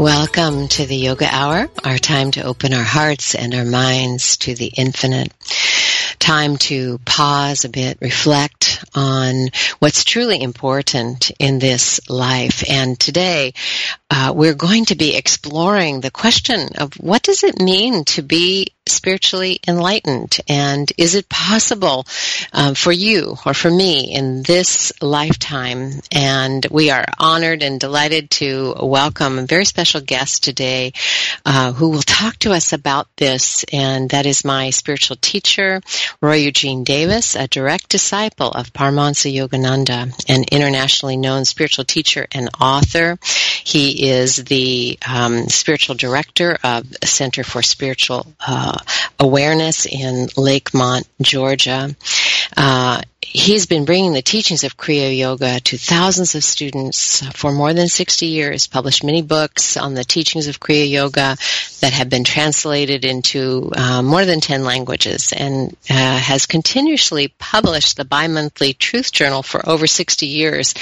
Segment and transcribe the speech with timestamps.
[0.00, 4.54] Welcome to the Yoga Hour, our time to open our hearts and our minds to
[4.54, 5.30] the infinite.
[6.18, 12.64] Time to pause a bit, reflect on what's truly important in this life.
[12.66, 13.52] And today,
[14.10, 18.72] uh, we're going to be exploring the question of what does it mean to be
[18.90, 20.38] spiritually enlightened?
[20.48, 22.06] And is it possible
[22.52, 25.92] um, for you or for me in this lifetime?
[26.10, 30.92] And we are honored and delighted to welcome a very special guest today
[31.46, 33.64] uh, who will talk to us about this.
[33.72, 35.80] And that is my spiritual teacher,
[36.20, 42.50] Roy Eugene Davis, a direct disciple of Paramahansa Yogananda, an internationally known spiritual teacher and
[42.60, 43.18] author.
[43.22, 48.78] He is the um, spiritual director of Center for Spiritual uh,
[49.18, 51.94] Awareness in Lakemont, Georgia.
[52.56, 57.74] Uh, he's been bringing the teachings of Kriya Yoga to thousands of students for more
[57.74, 61.36] than 60 years, published many books on the teachings of Kriya Yoga
[61.80, 67.96] that have been translated into uh, more than 10 languages and uh, has continuously published
[67.96, 70.74] the bi-monthly Truth Journal for over 60 years.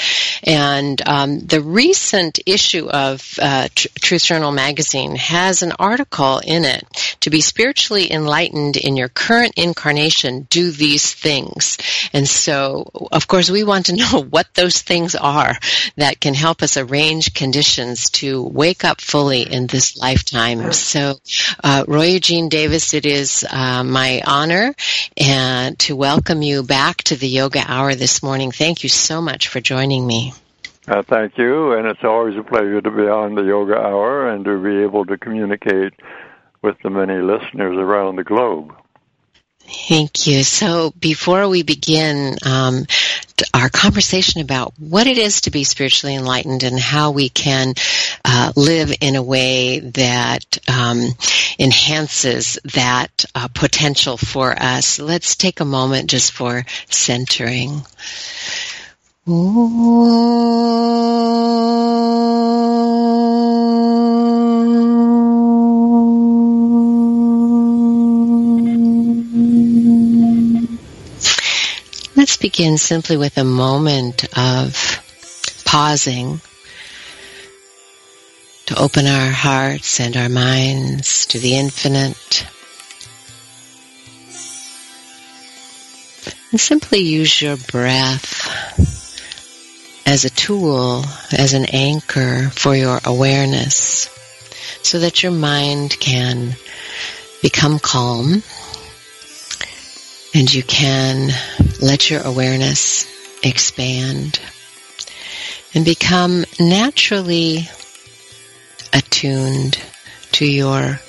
[0.44, 6.64] And um, the recent issue of uh, Tr- Truth Journal magazine has an article in
[6.64, 11.78] it to be spiritually enlightened in your current incarnation, do these things.
[12.12, 15.56] And so, of course, we want to know what those things are
[15.97, 20.72] that can help us arrange conditions to wake up fully in this lifetime.
[20.88, 21.19] So,
[21.62, 24.75] uh, Roy Eugene Davis, it is uh, my honor
[25.19, 28.53] and to welcome you back to the Yoga Hour this morning.
[28.53, 30.32] Thank you so much for joining me.
[30.87, 34.47] Uh, thank you, and it's always a pleasure to be on the Yoga Hour and
[34.47, 35.93] to be able to communicate
[36.62, 38.75] with the many listeners around the globe.
[39.70, 40.44] Thank you.
[40.44, 42.86] So before we begin um,
[43.52, 47.74] our conversation about what it is to be spiritually enlightened and how we can
[48.24, 51.08] uh, live in a way that um,
[51.58, 57.82] enhances that uh, potential for us, let's take a moment just for centering.
[59.26, 59.88] Let's
[72.58, 76.40] begin simply with a moment of pausing
[78.66, 82.49] to open our hearts and our minds to the infinite.
[86.50, 88.50] And simply use your breath
[90.05, 94.10] as a tool, as an anchor for your awareness
[94.82, 96.56] so that your mind can
[97.40, 98.43] become calm
[100.38, 101.31] and you can
[101.82, 103.05] let your awareness
[103.43, 104.38] expand
[105.75, 107.69] and become naturally
[108.93, 109.76] attuned
[110.31, 111.00] to your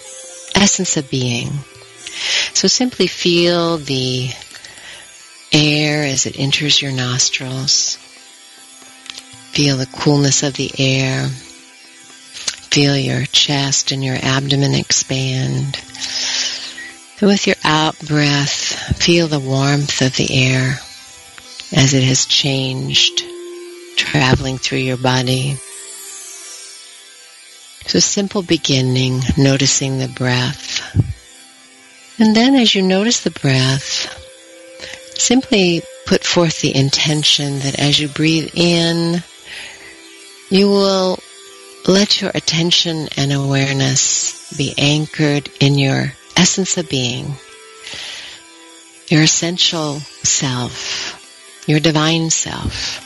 [0.56, 1.50] essence of being.
[2.56, 4.32] So simply feel the
[5.52, 7.98] air as it enters your nostrils.
[9.52, 11.28] Feel the coolness of the air.
[11.28, 15.80] Feel your chest and your abdomen expand.
[17.22, 20.80] And with your out breath, feel the warmth of the air
[21.74, 23.24] as it has changed,
[23.98, 25.58] traveling through your body.
[27.88, 30.82] So simple beginning, noticing the breath.
[32.20, 34.16] And then as you notice the breath,
[35.18, 39.24] simply put forth the intention that as you breathe in,
[40.50, 41.20] you will
[41.86, 47.36] let your attention and awareness be anchored in your essence of being,
[49.08, 53.06] your essential self, your divine self.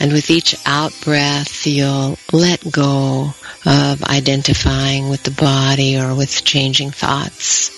[0.00, 3.34] And with each out breath, you'll let go
[3.66, 7.70] of identifying with the body or with changing thoughts.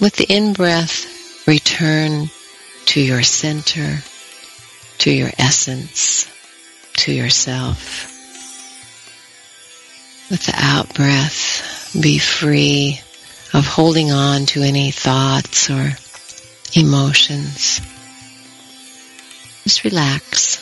[0.00, 2.30] With the in-breath, return
[2.86, 4.02] to your center,
[4.98, 6.30] to your essence,
[6.98, 8.12] to yourself.
[10.30, 13.00] With the out-breath, be free
[13.54, 15.92] of holding on to any thoughts or
[16.74, 17.80] emotions.
[19.64, 20.58] Just relax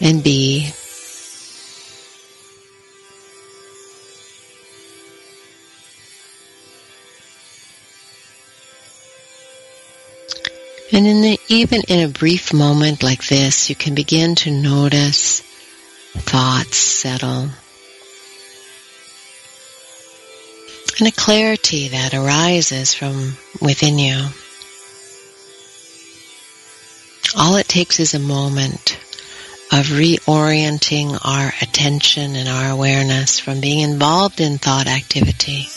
[0.00, 0.72] and be.
[10.90, 15.42] And in the, even in a brief moment like this, you can begin to notice
[16.14, 17.50] thoughts settle.
[20.98, 24.26] And a clarity that arises from within you.
[27.36, 28.98] All it takes is a moment
[29.70, 35.68] of reorienting our attention and our awareness from being involved in thought activity,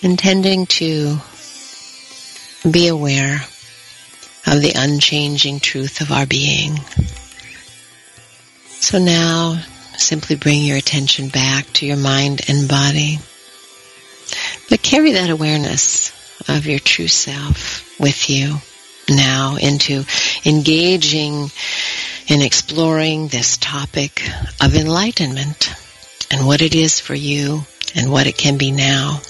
[0.00, 1.18] intending to
[2.70, 3.42] be aware
[4.46, 6.78] of the unchanging truth of our being.
[8.80, 9.62] So now,
[9.98, 13.18] simply bring your attention back to your mind and body.
[14.68, 16.12] But carry that awareness
[16.48, 18.56] of your true self with you
[19.08, 20.04] now into
[20.44, 21.50] engaging
[22.28, 24.22] in exploring this topic
[24.62, 25.74] of enlightenment
[26.30, 29.20] and what it is for you and what it can be now.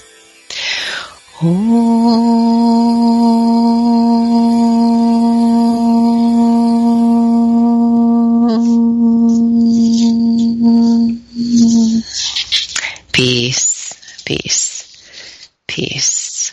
[13.11, 13.60] Peace,
[15.71, 16.51] peace.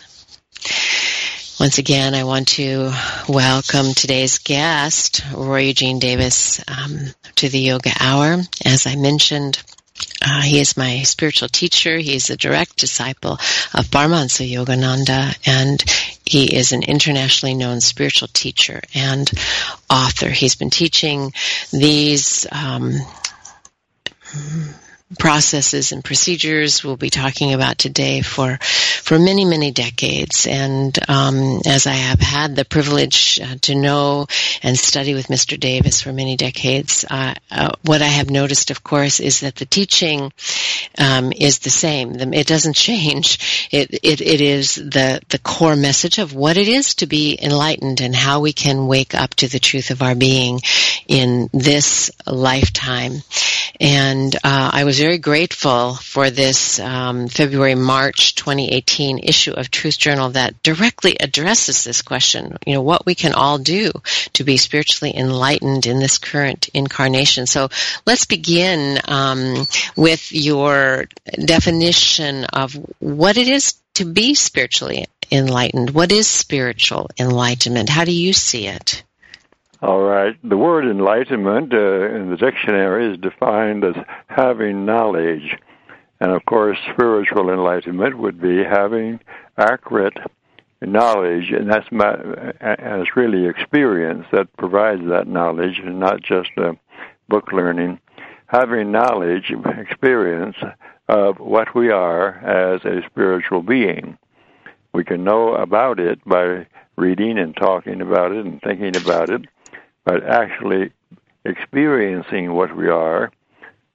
[1.59, 2.93] Once again, I want to
[3.27, 8.37] welcome today's guest, Roy Eugene Davis, um, to the Yoga Hour.
[8.63, 9.61] As I mentioned,
[10.25, 11.97] uh, he is my spiritual teacher.
[11.97, 15.83] He is a direct disciple of Paramahansa Yogananda, and
[16.25, 19.29] he is an internationally known spiritual teacher and
[19.89, 20.29] author.
[20.29, 21.33] He's been teaching
[21.73, 22.93] these um,
[25.17, 30.45] processes and procedures we'll be talking about today for for many many decades.
[30.45, 34.27] And um, as I have had the privilege uh, to know
[34.61, 35.59] and study with Mr.
[35.59, 39.65] Davis for many decades uh, uh, what I have noticed of course is that the
[39.65, 40.31] teaching
[40.97, 42.33] um, is the same.
[42.33, 43.67] It doesn't change.
[43.71, 48.01] It, it it is the the core message of what it is to be enlightened
[48.01, 50.59] and how we can wake up to the truth of our being
[51.07, 53.23] in this lifetime.
[53.79, 59.97] And uh, I was very grateful for this um, February March 2018 issue of Truth
[59.97, 62.57] Journal that directly addresses this question.
[62.67, 63.91] You know what we can all do
[64.33, 67.47] to be spiritually enlightened in this current incarnation.
[67.47, 67.69] So
[68.05, 69.65] let's begin um,
[69.95, 71.05] with your
[71.45, 75.91] definition of what it is to be spiritually enlightened.
[75.91, 77.89] What is spiritual enlightenment?
[77.89, 79.03] How do you see it?
[79.81, 80.35] All right.
[80.43, 83.95] The word enlightenment uh, in the dictionary is defined as
[84.27, 85.57] having knowledge.
[86.19, 89.21] And of course, spiritual enlightenment would be having
[89.57, 90.17] accurate
[90.81, 92.13] knowledge, and that's my,
[92.59, 96.73] and really experience that provides that knowledge, and not just uh,
[97.29, 97.99] book learning.
[98.47, 100.57] Having knowledge, experience
[101.07, 104.17] of what we are as a spiritual being.
[104.93, 106.67] We can know about it by
[106.97, 109.45] reading and talking about it and thinking about it
[110.09, 110.91] but actually
[111.45, 113.31] experiencing what we are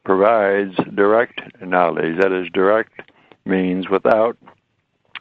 [0.05, 2.21] provides direct knowledge.
[2.21, 3.11] That is, direct
[3.45, 4.37] means without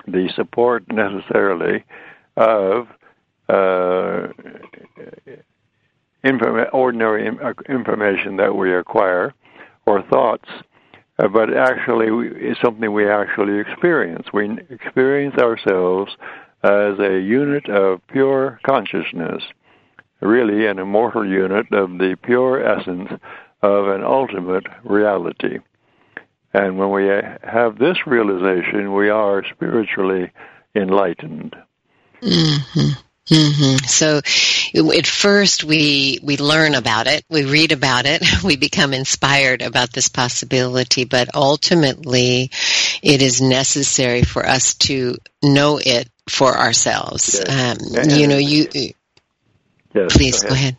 [0.05, 1.83] the support necessarily
[2.37, 2.89] of
[3.49, 4.27] uh,
[6.71, 9.33] ordinary uh, information that we acquire
[9.87, 10.49] or thoughts,
[11.17, 14.27] uh, but actually it's something we actually experience.
[14.31, 16.15] We experience ourselves
[16.63, 19.41] as a unit of pure consciousness,
[20.23, 23.09] really an immortal unit of the pure essence
[23.61, 25.59] of an ultimate reality.
[26.53, 30.31] And when we have this realization, we are spiritually
[30.75, 31.55] enlightened.
[32.21, 32.89] Mm-hmm.
[33.27, 33.85] Mm-hmm.
[33.85, 34.17] So
[34.91, 39.93] at first we we learn about it, we read about it, we become inspired about
[39.93, 42.51] this possibility, but ultimately
[43.01, 47.41] it is necessary for us to know it for ourselves.
[47.47, 47.79] Yes.
[48.05, 48.67] Um, you know, you.
[50.09, 50.49] Please go ahead.
[50.49, 50.77] Go ahead.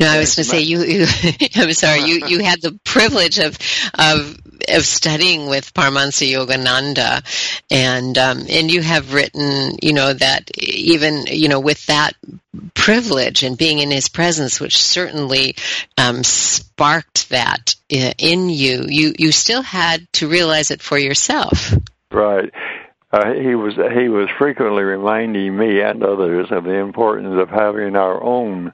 [0.00, 0.82] No, I was going to say you.
[0.82, 1.06] you
[1.56, 2.02] I'm sorry.
[2.02, 3.56] You you had the privilege of
[3.94, 4.36] of
[4.68, 7.22] of studying with Paramahansa Yogananda,
[7.70, 12.14] and um, and you have written, you know, that even you know with that
[12.74, 15.56] privilege and being in his presence, which certainly
[15.96, 21.74] um, sparked that in you, you you still had to realize it for yourself.
[22.10, 22.52] Right.
[23.12, 27.94] Uh, he was he was frequently reminding me and others of the importance of having
[27.94, 28.72] our own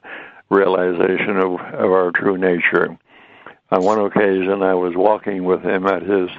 [0.49, 2.97] realization of, of our true nature.
[3.71, 6.29] On one occasion, I was walking with him at his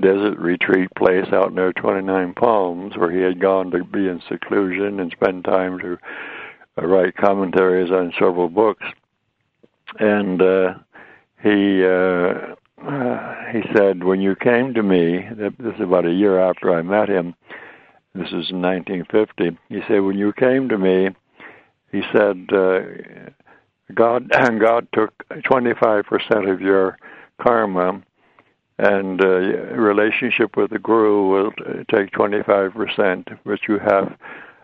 [0.00, 5.00] desert retreat place out near 29 Palms, where he had gone to be in seclusion
[5.00, 5.98] and spend time to
[6.76, 8.84] write commentaries on several books.
[9.98, 10.74] And uh,
[11.42, 16.38] he uh, uh, he said, when you came to me, this is about a year
[16.38, 17.34] after I met him.
[18.14, 19.58] This is in 1950.
[19.68, 21.10] He said, when you came to me,
[21.92, 22.80] he said, uh,
[23.94, 26.98] God and God took 25% of your
[27.40, 28.02] karma,
[28.78, 31.50] and uh, relationship with the guru will
[31.90, 34.16] take 25%, which you have.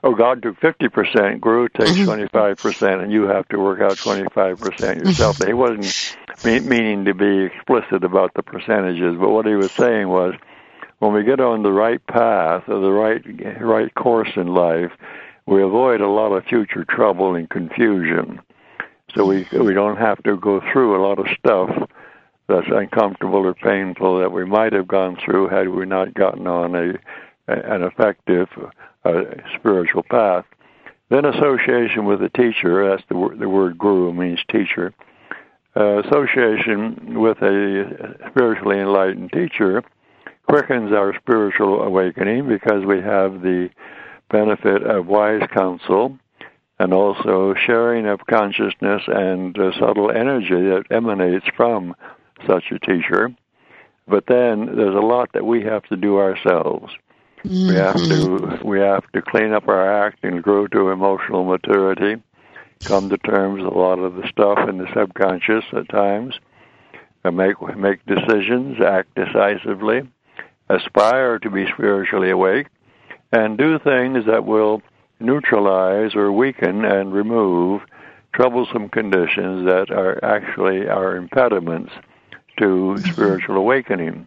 [0.04, 3.00] Oh, God took 50%, guru takes 25%, mm-hmm.
[3.00, 5.38] and you have to work out 25% yourself.
[5.44, 10.34] he wasn't meaning to be explicit about the percentages, but what he was saying was,
[10.98, 14.92] when we get on the right path or the right right course in life,
[15.46, 18.40] we avoid a lot of future trouble and confusion.
[19.12, 21.70] So we we don't have to go through a lot of stuff
[22.46, 26.76] that's uncomfortable or painful that we might have gone through had we not gotten on
[26.76, 26.92] a
[27.52, 28.48] an effective
[29.04, 29.22] uh,
[29.58, 30.44] spiritual path.
[31.08, 34.94] Then association with a teacher, that's the word, the word guru means teacher.
[35.74, 39.82] Uh, association with a spiritually enlightened teacher
[40.48, 43.70] quickens our spiritual awakening because we have the
[44.30, 46.18] benefit of wise counsel
[46.78, 51.94] and also sharing of consciousness and uh, subtle energy that emanates from
[52.46, 53.30] such a teacher.
[54.08, 56.92] But then there's a lot that we have to do ourselves.
[57.44, 57.68] Mm-hmm.
[57.68, 62.22] We have to we have to clean up our act and grow to emotional maturity,
[62.84, 66.34] come to terms with a lot of the stuff in the subconscious at times,
[67.24, 70.02] and make make decisions, act decisively,
[70.68, 72.68] aspire to be spiritually awake,
[73.32, 74.80] and do things that will
[75.18, 77.82] neutralize or weaken and remove
[78.32, 81.92] troublesome conditions that are actually our impediments
[82.58, 83.10] to mm-hmm.
[83.10, 84.26] spiritual awakening.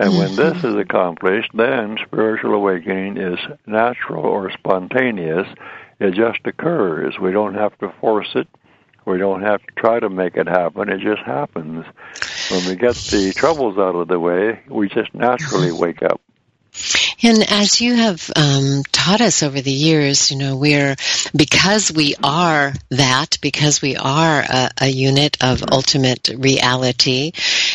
[0.00, 0.66] And when this mm-hmm.
[0.66, 5.46] is accomplished, then spiritual awakening is natural or spontaneous.
[5.98, 7.18] It just occurs.
[7.18, 8.48] We don't have to force it.
[9.04, 10.88] We don't have to try to make it happen.
[10.88, 11.84] It just happens.
[12.50, 15.82] When we get the troubles out of the way, we just naturally mm-hmm.
[15.82, 16.22] wake up.
[17.22, 20.96] And as you have um, taught us over the years, you know, we're
[21.36, 27.32] because we are that, because we are a, a unit of ultimate reality,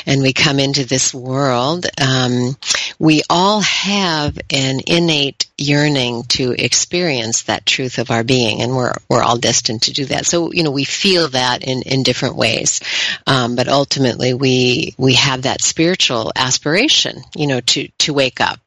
[0.07, 2.55] and we come into this world, um,
[2.97, 8.93] we all have an innate yearning to experience that truth of our being, and we're
[9.09, 10.25] we're all destined to do that.
[10.25, 12.81] So you know, we feel that in in different ways,
[13.27, 18.59] um, but ultimately we we have that spiritual aspiration, you know, to to wake up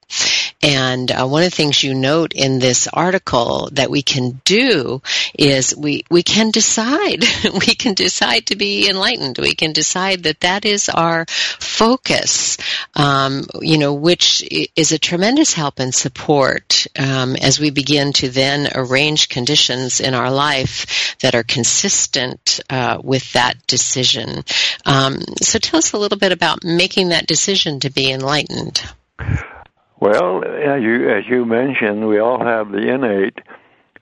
[0.60, 5.00] and uh, one of the things you note in this article that we can do
[5.38, 7.22] is we, we can decide.
[7.44, 9.38] we can decide to be enlightened.
[9.38, 12.58] We can decide that that is our focus,
[12.96, 14.42] um, you know, which
[14.74, 20.14] is a tremendous help and support um, as we begin to then arrange conditions in
[20.14, 24.44] our life that are consistent uh, with that decision.
[24.84, 28.82] Um, so tell us a little bit about making that decision to be enlightened.
[30.00, 33.40] Well, as you, as you mentioned, we all have the innate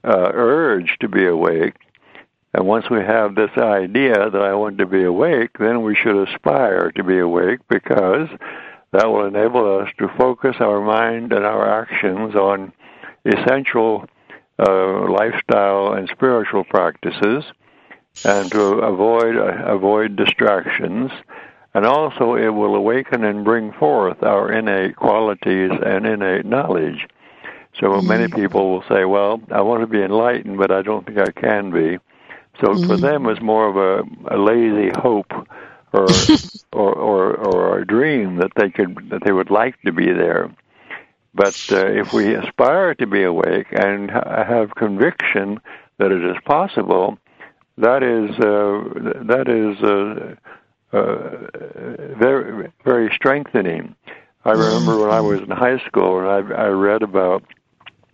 [0.03, 1.75] uh, urge to be awake.
[2.53, 6.27] And once we have this idea that I want to be awake, then we should
[6.27, 8.29] aspire to be awake because
[8.91, 12.73] that will enable us to focus our mind and our actions on
[13.25, 14.05] essential
[14.59, 17.43] uh, lifestyle and spiritual practices
[18.23, 21.11] and to avoid uh, avoid distractions
[21.77, 27.07] and also it will awaken and bring forth our innate qualities and innate knowledge.
[27.79, 31.19] So many people will say, "Well, I want to be enlightened, but I don't think
[31.19, 31.99] I can be."
[32.59, 32.87] So mm-hmm.
[32.87, 35.31] for them, it's more of a, a lazy hope
[35.93, 36.07] or,
[36.73, 40.49] or or or a dream that they could that they would like to be there.
[41.35, 45.59] But uh, if we aspire to be awake and ha- have conviction
[45.99, 47.19] that it is possible,
[47.77, 50.33] that is uh, that is uh,
[50.91, 53.95] very very strengthening.
[54.45, 57.43] I remember when I was in high school and I, I read about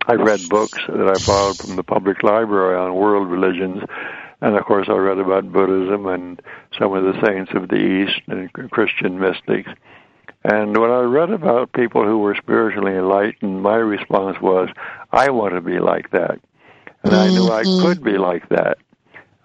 [0.06, 3.82] I read books that I borrowed from the public library on world religions,
[4.40, 6.42] and of course I read about Buddhism and
[6.78, 9.70] some of the saints of the East and Christian mystics.
[10.44, 14.68] And when I read about people who were spiritually enlightened, my response was,
[15.10, 16.38] I want to be like that.
[17.02, 17.14] And mm-hmm.
[17.14, 17.86] I knew I mm-hmm.
[17.86, 18.76] could be like that.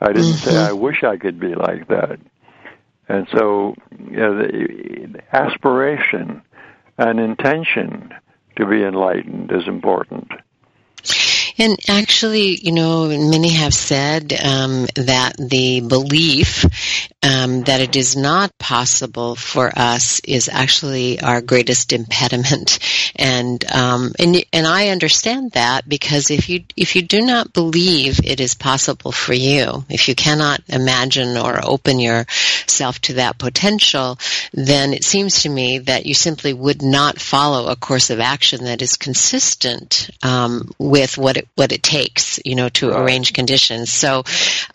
[0.01, 0.50] I didn't mm-hmm.
[0.50, 2.19] say I wish I could be like that.
[3.09, 6.43] And so, you know, the aspiration
[6.97, 8.13] and intention
[8.57, 10.31] to be enlightened is important.
[11.59, 16.65] And actually, you know, many have said um, that the belief
[17.21, 22.79] um, that it is not possible for us is actually our greatest impediment,
[23.17, 28.21] and um, and and I understand that because if you if you do not believe
[28.23, 34.17] it is possible for you, if you cannot imagine or open yourself to that potential,
[34.53, 38.63] then it seems to me that you simply would not follow a course of action
[38.63, 43.91] that is consistent um, with what it what it takes, you know, to arrange conditions.
[43.91, 44.23] So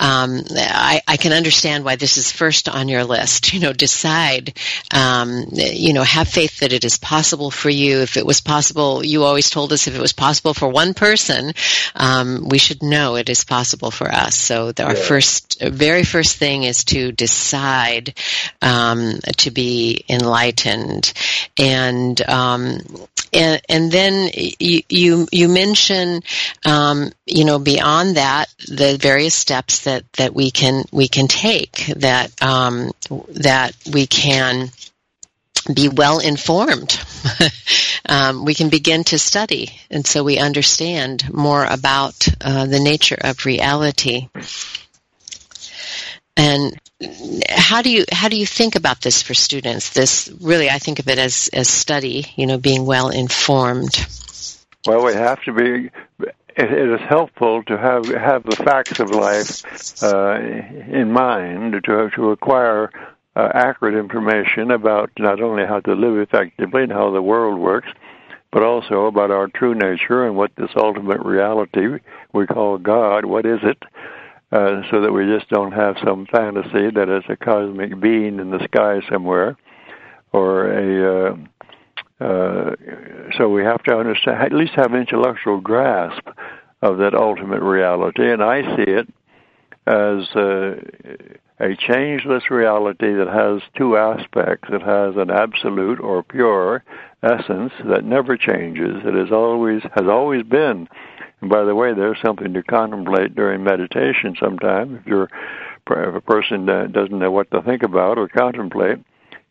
[0.00, 3.52] um, I, I can understand why this is first on your list.
[3.54, 4.58] You know, decide,
[4.92, 8.00] um, you know, have faith that it is possible for you.
[8.00, 11.52] If it was possible, you always told us if it was possible for one person,
[11.94, 14.34] um, we should know it is possible for us.
[14.34, 15.02] So the, our yeah.
[15.02, 18.18] first, very first thing is to decide
[18.60, 21.12] um, to be enlightened,
[21.58, 22.78] and um,
[23.32, 26.22] and, and then you you, you mention
[26.64, 31.86] um, you know beyond that the various steps that that we can we can take
[31.96, 32.92] that um,
[33.28, 34.70] that we can
[35.72, 36.98] be well informed.
[38.08, 43.18] um, we can begin to study, and so we understand more about uh, the nature
[43.20, 44.28] of reality.
[46.36, 46.78] And
[47.48, 49.90] how do you how do you think about this for students?
[49.90, 52.26] This really, I think of it as as study.
[52.36, 53.94] You know, being well informed.
[54.86, 55.90] Well, we have to be.
[56.56, 62.30] It is helpful to have have the facts of life uh, in mind to to
[62.30, 62.90] acquire
[63.34, 67.88] uh, accurate information about not only how to live effectively and how the world works,
[68.52, 71.98] but also about our true nature and what this ultimate reality
[72.32, 73.24] we call God.
[73.24, 73.82] What is it?
[74.54, 78.50] uh, so that we just don't have some fantasy that it's a cosmic being in
[78.50, 79.56] the sky somewhere,
[80.32, 81.36] or a.
[82.24, 82.74] Uh,
[83.36, 86.26] so we have to understand, at least have intellectual grasp
[86.82, 89.08] of that ultimate reality, and I see it
[89.86, 90.76] as uh,
[91.60, 94.68] a changeless reality that has two aspects.
[94.72, 96.82] It has an absolute or pure
[97.22, 99.02] essence that never changes.
[99.04, 100.88] It is always has always been
[101.44, 104.96] and by the way, there's something to contemplate during meditation sometime.
[104.96, 105.28] If you're
[105.86, 108.98] if a person doesn't know what to think about or contemplate,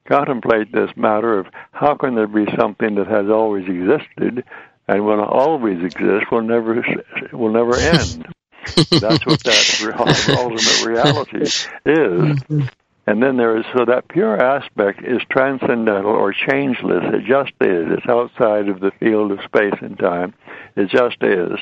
[0.05, 4.43] contemplate this matter of how can there be something that has always existed
[4.87, 6.83] and will always exist will never
[7.31, 8.27] will never end.
[8.75, 11.67] That's what that ultimate reality is.
[11.85, 12.67] Mm-hmm.
[13.05, 17.03] And then there is so that pure aspect is transcendental or changeless.
[17.13, 17.91] It just is.
[17.91, 20.33] It's outside of the field of space and time.
[20.77, 21.59] It just is.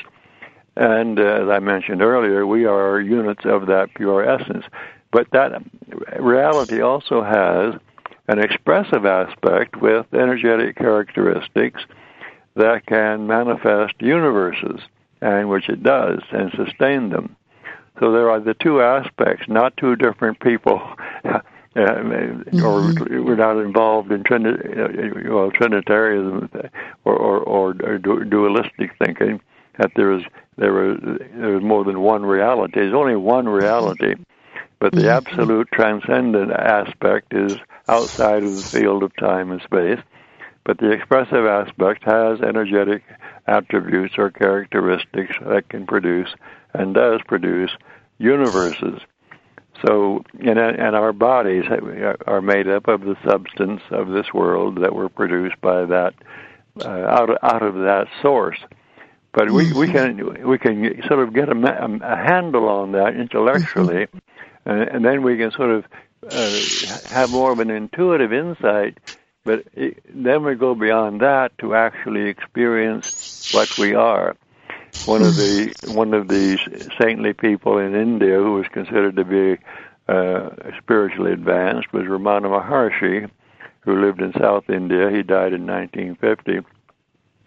[0.76, 4.64] And uh, as I mentioned earlier, we are units of that pure essence.
[5.10, 5.62] But that
[6.18, 7.74] reality also has
[8.28, 11.82] an expressive aspect with energetic characteristics
[12.54, 14.80] that can manifest universes,
[15.20, 17.36] and which it does, and sustain them.
[18.00, 20.80] So there are the two aspects, not two different people.
[21.74, 22.62] Uh, mm-hmm.
[22.62, 26.50] or we're not involved in Trini- well, Trinitarianism
[27.06, 29.40] or, or, or dualistic thinking.
[29.78, 30.22] That there is
[30.58, 30.98] there is
[31.34, 32.74] there is more than one reality.
[32.74, 34.16] There's only one reality,
[34.82, 35.28] but the mm-hmm.
[35.28, 40.00] absolute transcendent aspect is outside of the field of time and space.
[40.64, 43.04] But the expressive aspect has energetic
[43.46, 46.34] attributes or characteristics that can produce
[46.74, 47.70] and does produce
[48.18, 48.98] universes.
[49.86, 51.62] So, and, and our bodies
[52.26, 56.14] are made up of the substance of this world that were produced by that
[56.84, 58.58] uh, out of, out of that source.
[59.32, 60.18] But we, we mm-hmm.
[60.18, 64.08] can we can sort of get a, a handle on that intellectually,
[64.64, 65.84] and, and then we can sort of
[66.30, 66.60] uh,
[67.08, 68.98] have more of an intuitive insight
[69.44, 73.04] But it, then we go beyond that to actually experience
[73.50, 74.36] what we are.
[75.04, 76.58] One of the one of the
[77.00, 79.58] saintly people in India who was considered to be
[80.08, 83.28] uh, spiritually advanced was Ramana Maharshi,
[83.80, 85.10] who lived in South India.
[85.10, 86.60] He died in 1950,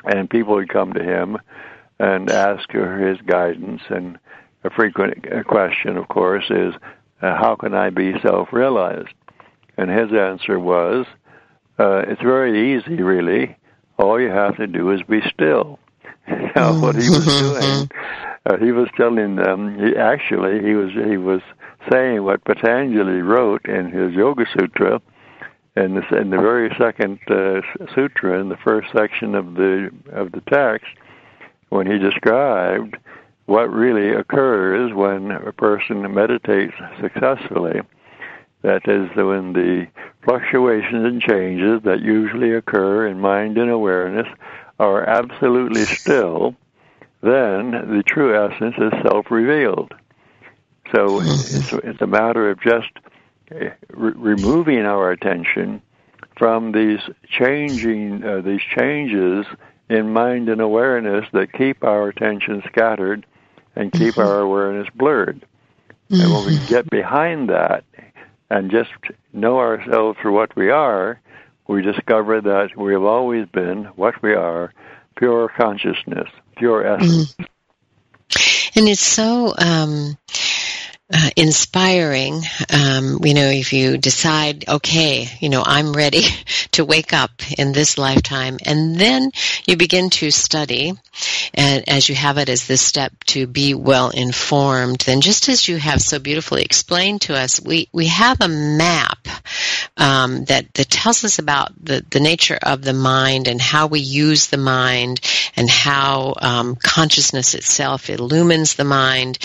[0.04, 1.38] and people would come to him
[2.00, 3.82] and ask for his guidance.
[3.90, 4.20] And
[4.66, 6.74] a frequent question, of course, is,
[7.22, 9.14] uh, "How can I be self-realized?"
[9.78, 11.06] And his answer was,
[11.80, 13.58] uh, "It's very easy, really.
[13.98, 15.80] All you have to do is be still."
[16.56, 17.90] know, what he was doing.
[18.46, 19.80] Uh, he was telling them.
[19.80, 21.42] He actually he was he was
[21.92, 25.02] saying what Patanjali wrote in his Yoga Sutra,
[25.76, 27.62] in the in the very second uh,
[27.94, 30.88] sutra in the first section of the of the text,
[31.70, 32.98] when he described
[33.46, 37.82] what really occurs when a person meditates successfully.
[38.64, 39.88] That is, when the
[40.24, 44.28] fluctuations and changes that usually occur in mind and awareness
[44.80, 46.56] are absolutely still,
[47.22, 49.94] then the true essence is self revealed.
[50.94, 52.90] So it's, it's a matter of just
[53.52, 55.82] uh, re- removing our attention
[56.38, 59.46] from these changing, uh, these changes
[59.90, 63.26] in mind and awareness that keep our attention scattered
[63.76, 64.22] and keep mm-hmm.
[64.22, 65.46] our awareness blurred.
[66.10, 66.22] Mm-hmm.
[66.22, 66.68] And when we mm-hmm.
[66.68, 67.84] get behind that
[68.50, 68.92] and just
[69.34, 71.20] know ourselves for what we are,
[71.68, 74.74] we discover that we have always been what we are,
[75.16, 77.34] pure consciousness, pure essence.
[77.34, 77.44] Mm-hmm.
[78.78, 80.18] And it's so um,
[81.14, 82.42] uh, inspiring.
[82.74, 86.24] Um, you know, if you decide, okay, you know, I'm ready
[86.72, 89.32] to wake up in this lifetime, and then
[89.68, 90.94] you begin to study,
[91.54, 95.68] and as you have it as this step to be well informed, then just as
[95.68, 99.28] you have so beautifully explained to us, we we have a map
[99.98, 104.00] um, that that tells us about the the nature of the mind and how we
[104.00, 105.22] use the mind
[105.56, 109.38] and how um, consciousness itself illumines the mind,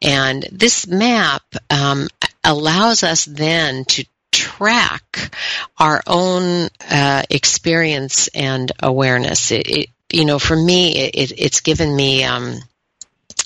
[0.00, 2.08] and this map map um,
[2.44, 5.34] allows us then to track
[5.78, 9.50] our own uh, experience and awareness.
[9.50, 12.58] It, it, you know, for me, it, it's given me um,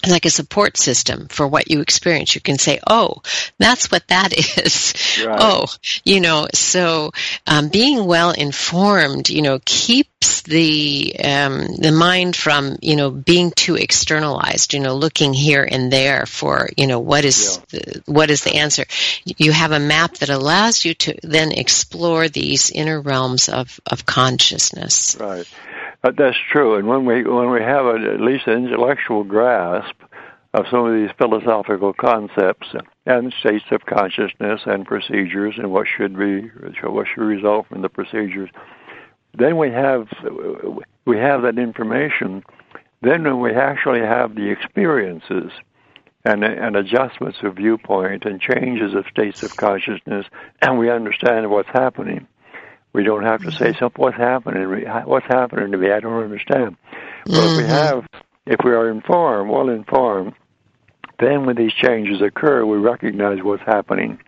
[0.08, 2.34] like a support system for what you experience.
[2.34, 3.22] You can say, "Oh,
[3.58, 4.94] that's what that is."
[5.24, 5.38] Right.
[5.40, 5.66] Oh,
[6.04, 7.10] you know, so
[7.46, 9.58] um, being well informed, you know,
[10.22, 14.74] keeps the um, the mind from you know being too externalized.
[14.74, 17.80] You know, looking here and there for you know what is yeah.
[17.80, 18.84] the, what is the answer.
[19.24, 24.06] You have a map that allows you to then explore these inner realms of of
[24.06, 25.16] consciousness.
[25.18, 25.46] Right.
[26.02, 26.76] But that's true.
[26.76, 29.94] And when we when we have a, at least an intellectual grasp
[30.54, 32.74] of some of these philosophical concepts
[33.06, 36.50] and states of consciousness and procedures and what should be
[36.82, 38.50] what should result from the procedures,
[39.34, 40.08] then we have
[41.04, 42.44] we have that information.
[43.00, 45.50] Then when we actually have the experiences
[46.24, 50.26] and, and adjustments of viewpoint and changes of states of consciousness,
[50.60, 52.28] and we understand what's happening
[52.92, 53.78] we don't have to say mm-hmm.
[53.78, 54.02] something.
[54.02, 54.86] What's happening?
[55.04, 55.90] What's happening to me?
[55.90, 56.76] I don't understand.
[57.24, 57.50] But mm-hmm.
[57.50, 58.06] if we have,
[58.46, 60.34] if we are informed, well informed,
[61.18, 64.18] then when these changes occur, we recognize what's happening,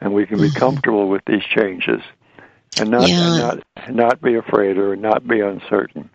[0.00, 0.58] and we can be mm-hmm.
[0.58, 2.02] comfortable with these changes,
[2.78, 3.16] and not yeah.
[3.16, 6.10] and not not be afraid or not be uncertain.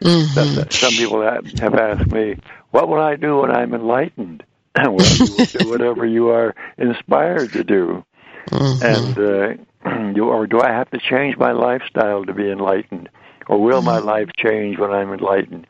[0.00, 0.70] Mm-hmm.
[0.70, 2.36] Some people have asked me,
[2.70, 4.44] "What will I do when I'm enlightened?"
[4.76, 8.04] well, you will do whatever you are inspired to do,
[8.50, 8.84] mm-hmm.
[8.84, 9.18] and.
[9.18, 9.64] Uh,
[10.14, 13.08] do, or do I have to change my lifestyle to be enlightened?
[13.48, 14.06] Or will my mm-hmm.
[14.06, 15.66] life change when I'm enlightened?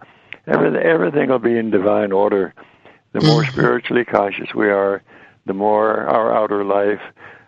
[0.47, 2.55] Everything, everything will be in divine order.
[3.13, 3.53] The more mm-hmm.
[3.53, 5.03] spiritually conscious we are,
[5.47, 7.01] the more our outer life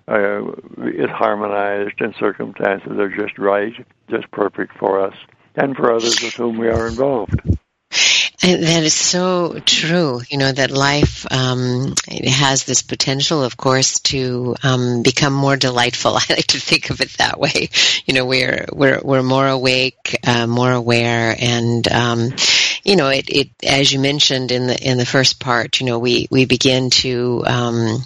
[0.09, 3.73] uh, is harmonized and circumstances are just right,
[4.09, 5.15] just perfect for us
[5.55, 7.41] and for others with whom we are involved.
[8.43, 10.21] And that is so true.
[10.29, 11.95] You know that life um,
[12.27, 16.13] has this potential, of course, to um, become more delightful.
[16.17, 17.71] I like to think of it that way.
[18.05, 22.35] You know, we're we're we're more awake, uh, more aware, and um,
[22.85, 25.81] you know, it, it as you mentioned in the in the first part.
[25.81, 28.05] You know, we we begin to um,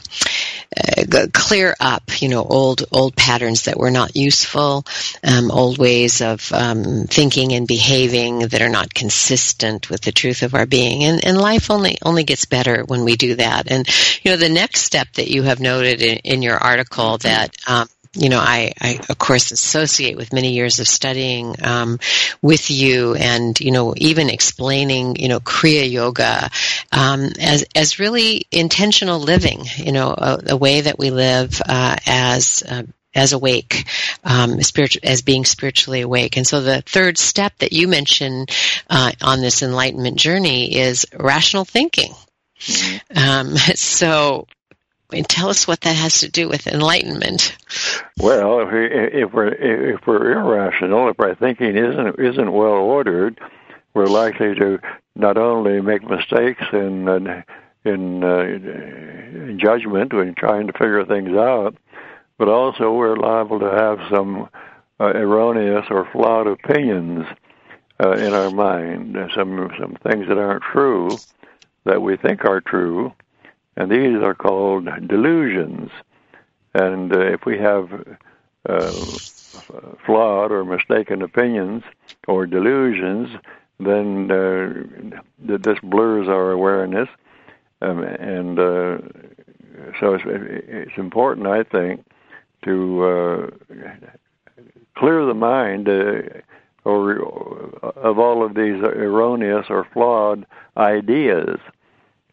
[0.76, 4.86] uh, clear up, you know, old old patterns that were not useful,
[5.24, 10.42] um, old ways of um, thinking and behaving that are not consistent with the truth
[10.42, 11.02] of our being.
[11.02, 13.70] And, and life only only gets better when we do that.
[13.70, 13.88] And
[14.22, 17.88] you know, the next step that you have noted in, in your article that um,
[18.14, 22.00] you know, I, I of course associate with many years of studying um,
[22.42, 26.50] with you, and you know, even explaining, you know, Kriya Yoga
[26.90, 29.64] um, as as really intentional living.
[29.76, 32.82] You know, a, a way that we live uh, as uh,
[33.14, 33.86] as awake,
[34.24, 36.36] um, spiritual, as being spiritually awake.
[36.36, 38.50] And so the third step that you mentioned
[38.88, 42.12] uh, on this enlightenment journey is rational thinking.
[42.60, 43.18] Mm-hmm.
[43.18, 44.46] Um, so
[45.10, 47.56] tell us what that has to do with enlightenment.
[48.18, 53.40] Well, if, we, if we're if we're irrational, if our thinking isn't isn't well ordered,
[53.94, 54.78] we're likely to
[55.14, 57.08] not only make mistakes in
[57.84, 61.76] in, uh, in judgment when trying to figure things out,
[62.38, 64.48] but also we're liable to have some
[64.98, 67.26] uh, erroneous or flawed opinions
[68.02, 71.10] uh, in our mind, some some things that aren't true
[71.84, 73.12] that we think are true,
[73.76, 75.90] and these are called delusions.
[76.74, 78.18] And uh, if we have
[78.68, 78.92] uh,
[80.06, 81.82] flawed or mistaken opinions
[82.28, 83.28] or delusions,
[83.78, 87.08] then uh, this blurs our awareness,
[87.82, 88.98] um, and uh,
[89.98, 92.04] so it's, it's, important, I think,
[92.64, 93.50] to uh,
[94.96, 96.40] clear the mind uh,
[96.84, 97.20] or
[97.82, 101.58] of all of these erroneous or flawed ideas.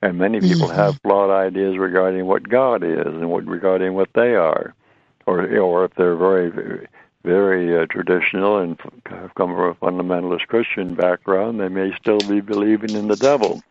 [0.01, 0.75] And many people mm-hmm.
[0.75, 4.75] have flawed ideas regarding what God is and what regarding what they are,
[5.25, 6.87] or or if they're very
[7.23, 12.41] very uh, traditional and have come from a fundamentalist Christian background, they may still be
[12.41, 13.61] believing in the devil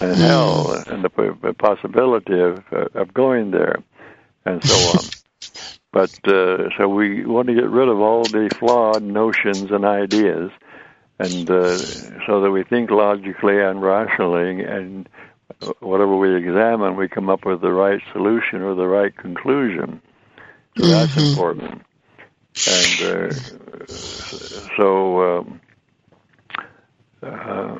[0.00, 0.16] and mm.
[0.16, 3.76] hell and the, possibility of uh, of going there
[4.44, 5.04] and so on.
[5.92, 10.50] but uh, so we want to get rid of all the flawed notions and ideas,
[11.18, 11.76] and uh,
[12.26, 15.08] so that we think logically and rationally, and
[15.80, 20.00] whatever we examine, we come up with the right solution or the right conclusion.
[20.76, 20.90] So mm-hmm.
[20.90, 21.82] that's important
[22.66, 23.86] and uh,
[24.76, 25.60] so um,
[27.22, 27.76] uh,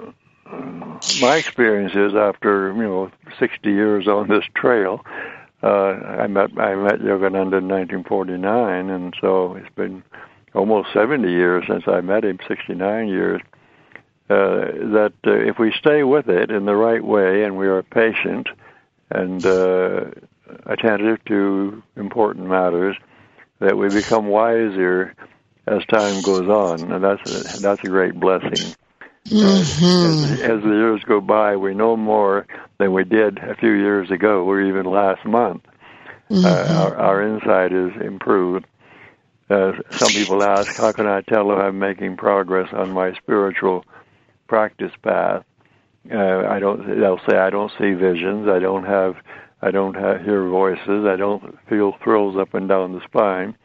[1.21, 5.05] my experience is after you know 60 years on this trail,
[5.63, 10.03] uh, I met I met Yogananda in 1949, and so it's been
[10.55, 13.41] almost 70 years since I met him, 69 years.
[14.31, 14.61] Uh,
[14.93, 18.47] that uh, if we stay with it in the right way and we are patient
[19.11, 20.05] and uh,
[20.67, 22.95] attentive to important matters,
[23.59, 25.15] that we become wiser
[25.67, 28.75] as time goes on, and that's a, that's a great blessing.
[29.27, 30.33] Mm-hmm.
[30.35, 32.47] As, as, the years go by, we know more
[32.79, 35.65] than we did a few years ago, or even last month.
[36.31, 36.45] Mm-hmm.
[36.45, 38.67] Uh, our, our insight is improved.
[39.51, 43.85] Uh, some people ask, "How can I tell if I'm making progress on my spiritual
[44.49, 45.45] practice path?"
[46.11, 47.01] Uh, I don't.
[47.01, 48.49] They'll say, "I don't see visions.
[48.49, 49.17] I don't have
[49.61, 51.05] I don't have, hear voices.
[51.05, 53.57] I don't feel thrills up and down the spine.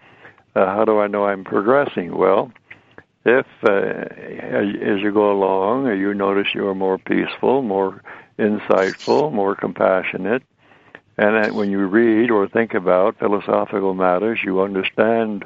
[0.55, 2.15] Uh, how do I know I'm progressing?
[2.17, 2.51] Well,
[3.25, 8.01] if uh, as you go along, you notice you are more peaceful, more
[8.39, 10.43] insightful, more compassionate,
[11.17, 15.45] and when you read or think about philosophical matters, you understand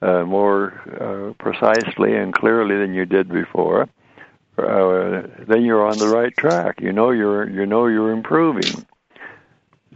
[0.00, 3.88] uh, more uh, precisely and clearly than you did before.
[4.58, 6.80] Uh, then you're on the right track.
[6.80, 8.86] You know you're you know you're improving.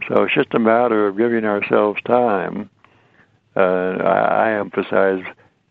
[0.07, 2.69] So it's just a matter of giving ourselves time.
[3.55, 5.23] Uh, I, emphasize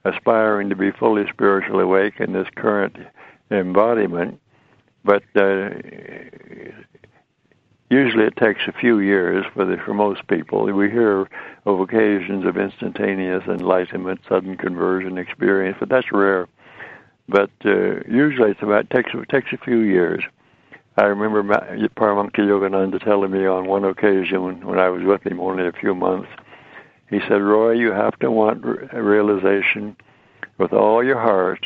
[0.04, 2.96] aspiring to be fully spiritually awake in this current
[3.50, 4.40] embodiment,
[5.04, 5.70] but uh,
[7.90, 10.64] usually it takes a few years for the, for most people.
[10.64, 11.28] We hear
[11.66, 16.48] of occasions of instantaneous enlightenment, sudden conversion experience, but that's rare.
[17.32, 20.22] But uh, usually it's about takes it takes a few years.
[20.98, 25.40] I remember Paramahansa Yogananda telling me on one occasion when, when I was with him
[25.40, 26.28] only a few months,
[27.08, 29.96] he said, Roy, you have to want realization
[30.58, 31.64] with all your heart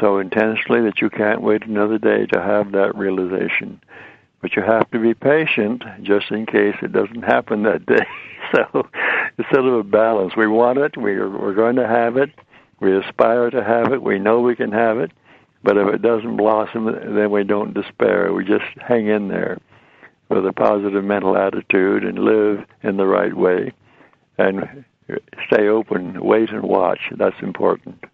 [0.00, 3.80] so intensely that you can't wait another day to have that realization.
[4.40, 8.06] But you have to be patient just in case it doesn't happen that day.
[8.54, 8.88] so
[9.38, 10.34] it's sort of a balance.
[10.36, 12.30] We want it, we're, we're going to have it,
[12.84, 15.10] we aspire to have it, we know we can have it,
[15.62, 18.32] but if it doesn't blossom, then we don't despair.
[18.32, 19.58] We just hang in there
[20.28, 23.72] with a positive mental attitude and live in the right way
[24.36, 24.84] and
[25.46, 27.00] stay open, wait and watch.
[27.16, 28.04] That's important.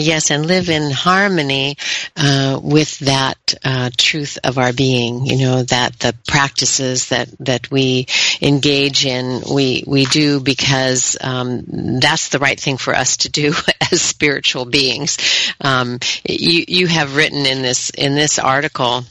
[0.00, 1.76] Yes, and live in harmony
[2.16, 5.26] uh, with that uh, truth of our being.
[5.26, 8.06] You know that the practices that that we
[8.40, 11.64] engage in, we we do because um,
[12.00, 13.54] that's the right thing for us to do
[13.92, 15.18] as spiritual beings.
[15.60, 19.04] Um, you you have written in this in this article,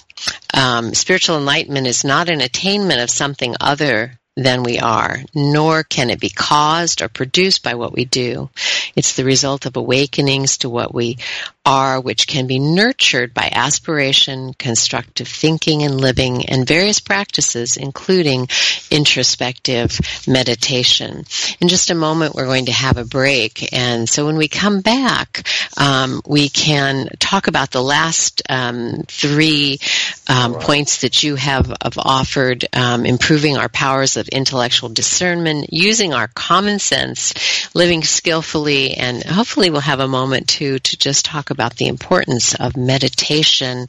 [0.53, 6.09] um, spiritual enlightenment is not an attainment of something other than we are, nor can
[6.09, 8.49] it be caused or produced by what we do.
[8.95, 11.17] It's the result of awakenings to what we
[11.65, 18.47] are, which can be nurtured by aspiration, constructive thinking and living, and various practices, including
[18.91, 21.25] introspective meditation.
[21.61, 24.81] In just a moment, we're going to have a break, and so when we come
[24.81, 29.79] back, um, we can talk about the last um, three
[30.27, 36.13] um, points that you have, have offered, um, improving our powers of intellectual discernment, using
[36.13, 37.33] our common sense,
[37.73, 42.55] living skillfully, and hopefully we'll have a moment to to just talk about the importance
[42.55, 43.87] of meditation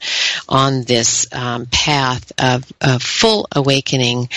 [0.48, 4.28] on this um, path of, of, full awakening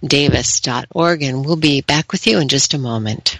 [0.04, 3.40] davis.org, and we'll be back with you in just a moment.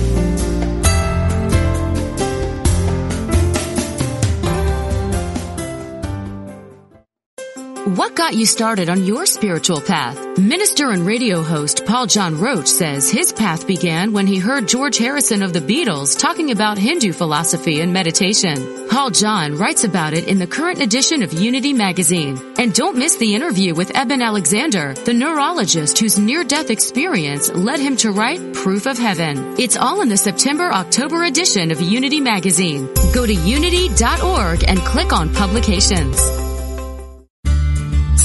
[8.21, 10.37] Got you started on your spiritual path?
[10.37, 14.99] Minister and radio host Paul John Roach says his path began when he heard George
[14.99, 18.87] Harrison of the Beatles talking about Hindu philosophy and meditation.
[18.91, 22.39] Paul John writes about it in the current edition of Unity magazine.
[22.59, 27.97] And don't miss the interview with Eben Alexander, the neurologist whose near-death experience led him
[27.97, 29.55] to write Proof of Heaven.
[29.57, 32.85] It's all in the September-October edition of Unity magazine.
[33.15, 36.50] Go to unity.org and click on publications.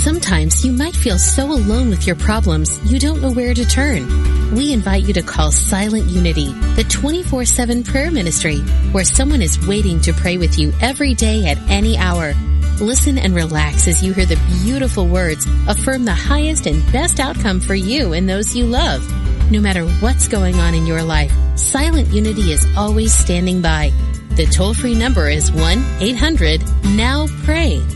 [0.07, 4.55] Sometimes you might feel so alone with your problems you don't know where to turn.
[4.55, 8.59] We invite you to call Silent Unity, the 24-7 prayer ministry,
[8.93, 12.35] where someone is waiting to pray with you every day at any hour.
[12.81, 17.59] Listen and relax as you hear the beautiful words affirm the highest and best outcome
[17.59, 19.03] for you and those you love.
[19.51, 23.93] No matter what's going on in your life, Silent Unity is always standing by.
[24.37, 27.96] The toll-free number is 1-800-NOW-PRAY.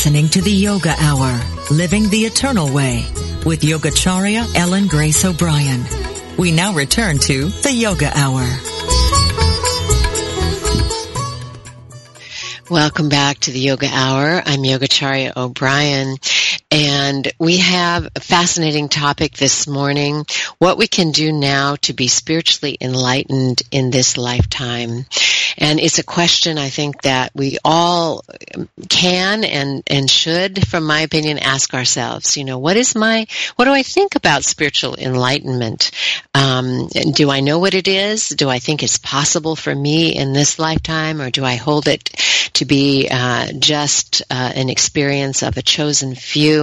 [0.00, 1.38] Listening to the Yoga Hour,
[1.70, 3.04] Living the Eternal Way,
[3.44, 5.84] with Yogacharya Ellen Grace O'Brian.
[6.38, 8.46] We now return to the Yoga Hour.
[12.70, 14.42] Welcome back to the Yoga Hour.
[14.46, 16.16] I'm Yogacharya O'Brian.
[16.72, 20.24] And we have a fascinating topic this morning
[20.58, 25.06] what we can do now to be spiritually enlightened in this lifetime.
[25.58, 28.24] And it's a question I think that we all
[28.88, 32.36] can and, and should, from my opinion, ask ourselves.
[32.36, 35.90] You know, what is my, what do I think about spiritual enlightenment?
[36.34, 38.28] Um, do I know what it is?
[38.28, 42.04] Do I think it's possible for me in this lifetime, or do I hold it
[42.54, 46.59] to be uh, just uh, an experience of a chosen few?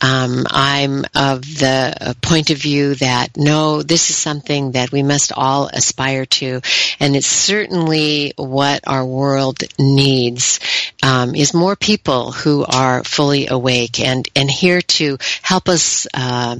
[0.00, 5.02] Um, I'm of the uh, point of view that no, this is something that we
[5.02, 6.60] must all aspire to,
[7.00, 10.60] and it's certainly what our world needs
[11.04, 16.56] um, is more people who are fully awake and and here to help us uh,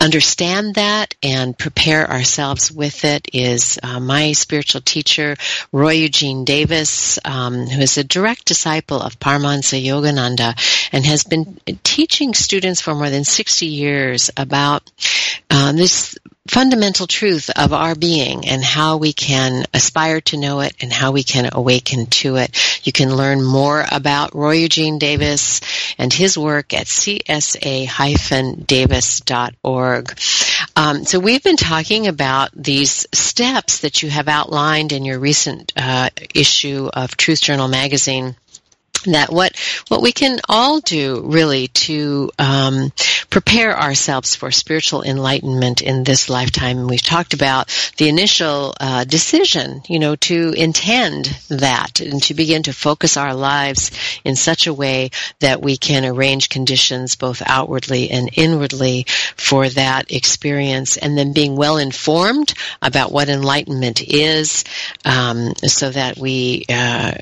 [0.00, 5.36] understand that and prepare ourselves with it is uh, my spiritual teacher
[5.72, 10.54] Roy Eugene Davis, um, who is a direct disciple of Paramahansa Yogananda
[10.92, 14.90] and has been teaching students for more than 60 years about
[15.50, 16.18] um, this
[16.48, 21.12] fundamental truth of our being and how we can aspire to know it and how
[21.12, 22.56] we can awaken to it.
[22.84, 25.60] You can learn more about Roy Eugene Davis
[25.98, 27.28] and his work at csa-davis.org.
[30.76, 35.72] Um, so we've been talking about these steps that you have outlined in your recent
[35.76, 38.36] uh, issue of Truth Journal magazine
[39.04, 39.56] that what
[39.88, 42.92] what we can all do really to um,
[43.30, 46.86] prepare ourselves for spiritual enlightenment in this lifetime.
[46.86, 52.62] We've talked about the initial uh, decision, you know, to intend that and to begin
[52.64, 53.90] to focus our lives
[54.24, 59.04] in such a way that we can arrange conditions both outwardly and inwardly
[59.36, 64.64] for that experience, and then being well informed about what enlightenment is,
[65.04, 66.64] um, so that we.
[66.68, 67.12] Uh,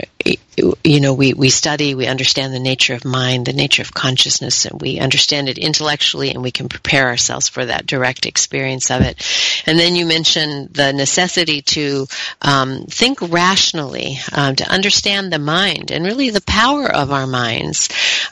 [0.83, 4.65] you know, we, we study, we understand the nature of mind, the nature of consciousness,
[4.65, 9.03] and we understand it intellectually and we can prepare ourselves for that direct experience of
[9.03, 9.23] it.
[9.67, 12.07] And then you mentioned the necessity to
[12.41, 17.89] um, think rationally, um, to understand the mind and really the power of our minds.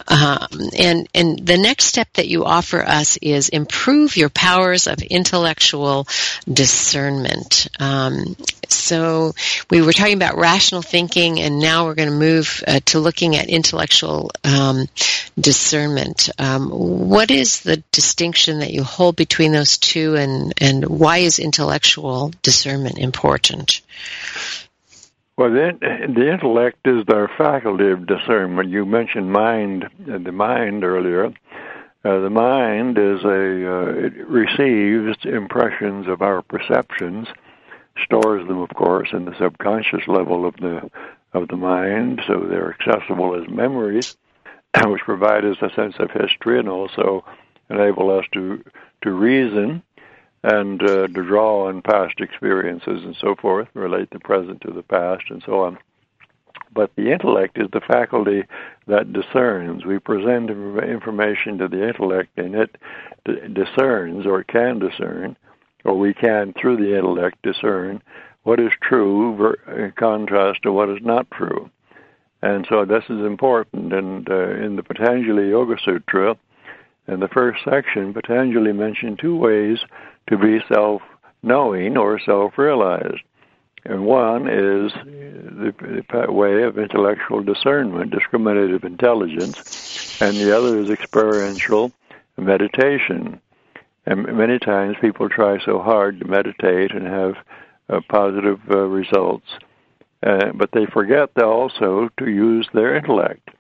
[0.09, 5.03] Um, and, and the next step that you offer us is improve your powers of
[5.03, 6.07] intellectual
[6.51, 7.69] discernment.
[7.79, 8.37] Um,
[8.69, 9.33] so
[9.71, 13.37] we were talking about rational thinking, and now we're going to move uh, to looking
[13.37, 14.87] at intellectual um,
[15.39, 16.31] discernment.
[16.39, 21.39] Um, what is the distinction that you hold between those two, and, and why is
[21.39, 23.83] intellectual discernment important?
[25.37, 25.73] Well, the,
[26.15, 28.69] the intellect is our faculty of discernment.
[28.69, 31.27] You mentioned mind, uh, the mind earlier.
[32.07, 37.27] Uh, the mind is a uh, it receives impressions of our perceptions
[38.03, 40.91] stores them, of course, in the subconscious level of the
[41.35, 44.17] of the mind, so they're accessible as memories,
[44.87, 47.25] which provide us a sense of history and also
[47.69, 48.65] enable us to
[49.03, 49.83] to reason
[50.43, 54.83] and uh, to draw on past experiences and so forth, relate the present to the
[54.83, 55.79] past, and so on.
[56.73, 58.45] But the intellect is the faculty
[58.87, 59.85] that discerns.
[59.85, 62.77] We present information to the intellect, and it
[63.55, 65.37] discerns or can discern
[65.85, 68.03] or we can, through the intellect, discern
[68.45, 71.71] what is true in contrast to what is not true.
[72.43, 73.93] And so this is important.
[73.93, 76.37] And uh, in the Patanjali Yoga Sutra,
[77.09, 79.79] in the first section, Patanjali mentioned two ways
[80.29, 81.03] to be self
[81.43, 83.23] knowing or self realized.
[83.87, 91.93] And one is the, way of intellectual discernment, discriminative intelligence, and the other is experiential
[92.39, 93.41] meditation.
[94.07, 97.35] And many times people try so hard to meditate and have
[98.09, 99.47] positive uh, results,
[100.27, 103.51] uh, but they forget also to use their intellect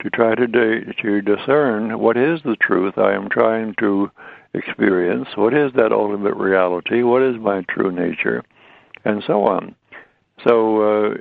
[0.00, 4.10] to try to de- to discern what is the truth I am trying to
[4.54, 8.42] experience, what is that ultimate reality, what is my true nature,
[9.04, 9.74] and so on.
[10.46, 11.14] So uh,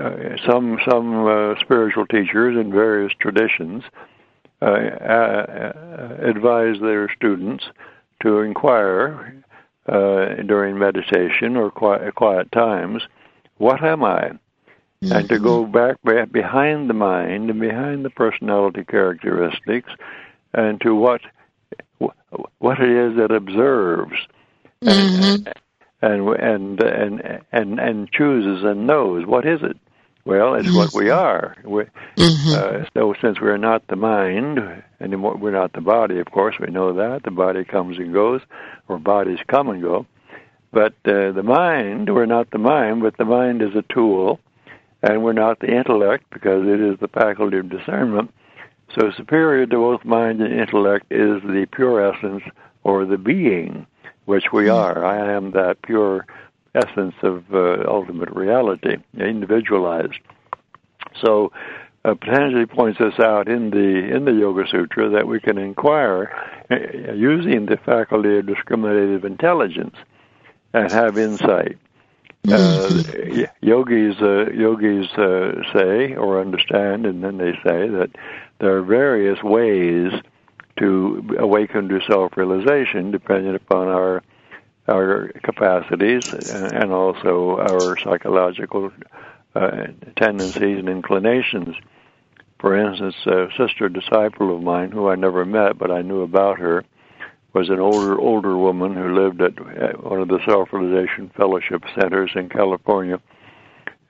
[0.00, 3.82] uh, some some uh, spiritual teachers in various traditions
[6.22, 7.64] advise their students
[8.22, 9.43] to inquire
[9.86, 13.02] uh, during meditation or quiet, quiet times,
[13.58, 14.30] what am I?
[15.02, 15.12] Mm-hmm.
[15.12, 15.98] And to go back
[16.32, 19.90] behind the mind and behind the personality characteristics
[20.54, 21.20] and to what
[22.58, 24.16] what it is that observes
[24.82, 25.48] mm-hmm.
[26.02, 29.76] and, and and and and chooses and knows what is it
[30.24, 30.76] well, it's mm-hmm.
[30.76, 31.18] what we mm-hmm.
[31.18, 31.56] are.
[31.64, 31.84] We,
[32.16, 32.82] mm-hmm.
[32.82, 34.58] uh, so, since we're not the mind,
[35.00, 38.40] and we're not the body, of course, we know that the body comes and goes,
[38.88, 40.06] or bodies come and go.
[40.72, 44.40] But uh, the mind, we're not the mind, but the mind is a tool,
[45.02, 48.32] and we're not the intellect because it is the faculty of discernment.
[48.98, 52.42] So superior to both mind and intellect is the pure essence
[52.82, 53.86] or the being,
[54.24, 54.76] which we mm-hmm.
[54.76, 55.04] are.
[55.04, 56.26] I am that pure
[56.74, 60.18] essence of uh, ultimate reality, individualized.
[61.22, 61.52] So
[62.04, 66.30] uh, Patanjali points this out in the in the Yoga Sutra that we can inquire
[66.70, 69.96] uh, using the faculty of discriminative intelligence
[70.72, 71.78] and have insight.
[72.46, 73.02] Uh,
[73.62, 78.10] yogis uh, yogis uh, say or understand, and then they say that
[78.58, 80.12] there are various ways
[80.78, 84.22] to awaken to self-realization, depending upon our
[84.88, 88.90] our capacities and also our psychological
[89.54, 91.74] uh, tendencies and inclinations.
[92.60, 96.58] For instance, a sister disciple of mine, who I never met but I knew about
[96.58, 96.84] her,
[97.52, 102.48] was an older older woman who lived at, one of the self-realization fellowship centers in
[102.48, 103.20] California,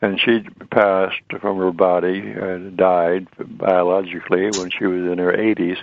[0.00, 5.76] and she passed from her body and died biologically when she was in her 80s.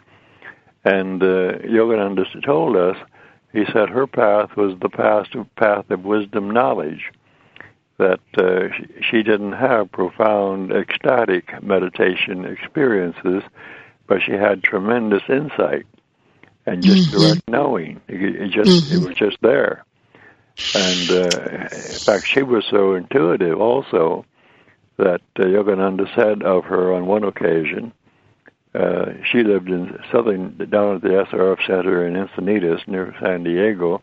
[0.84, 2.98] And uh, Yogananda told us,
[3.54, 7.12] he said her path was the path of, path of wisdom knowledge
[7.98, 8.70] that uh,
[9.02, 13.44] she didn't have profound ecstatic meditation experiences,
[14.08, 15.86] but she had tremendous insight
[16.66, 17.20] and just mm-hmm.
[17.20, 18.02] direct knowing.
[18.08, 19.04] It, it just mm-hmm.
[19.04, 19.86] it was just there.
[20.76, 24.26] And uh, in fact, she was so intuitive also
[24.98, 27.94] that uh, Yogananda said of her on one occasion.
[28.74, 34.02] Uh, she lived in southern down at the SRF Center in Encinitas near San Diego,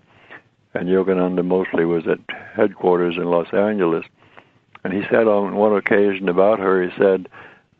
[0.74, 2.18] and Yogananda mostly was at
[2.54, 4.04] headquarters in Los Angeles.
[4.84, 7.30] And he said on one occasion about her, he said,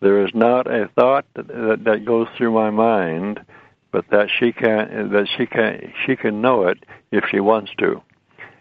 [0.01, 3.45] "There is not a thought that, that, that goes through my mind,
[3.93, 8.03] but that she can that she can she can know it if she wants to."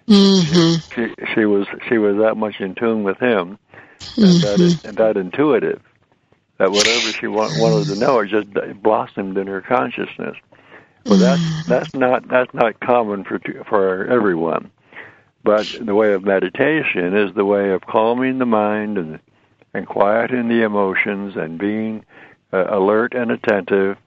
[0.10, 0.94] Mm-hmm.
[0.94, 3.58] She, she was she was that much in tune with him,
[4.18, 4.62] and mm-hmm.
[4.62, 5.82] that and that intuitive
[6.58, 8.48] that whatever she want, wanted to know, it just
[8.82, 10.36] blossomed in her consciousness.
[11.06, 11.66] Well, that's mm.
[11.66, 14.72] that's not that's not common for for everyone,
[15.44, 19.20] but the way of meditation is the way of calming the mind and
[19.74, 22.04] and quieting the emotions and being
[22.52, 23.98] uh, alert and attentive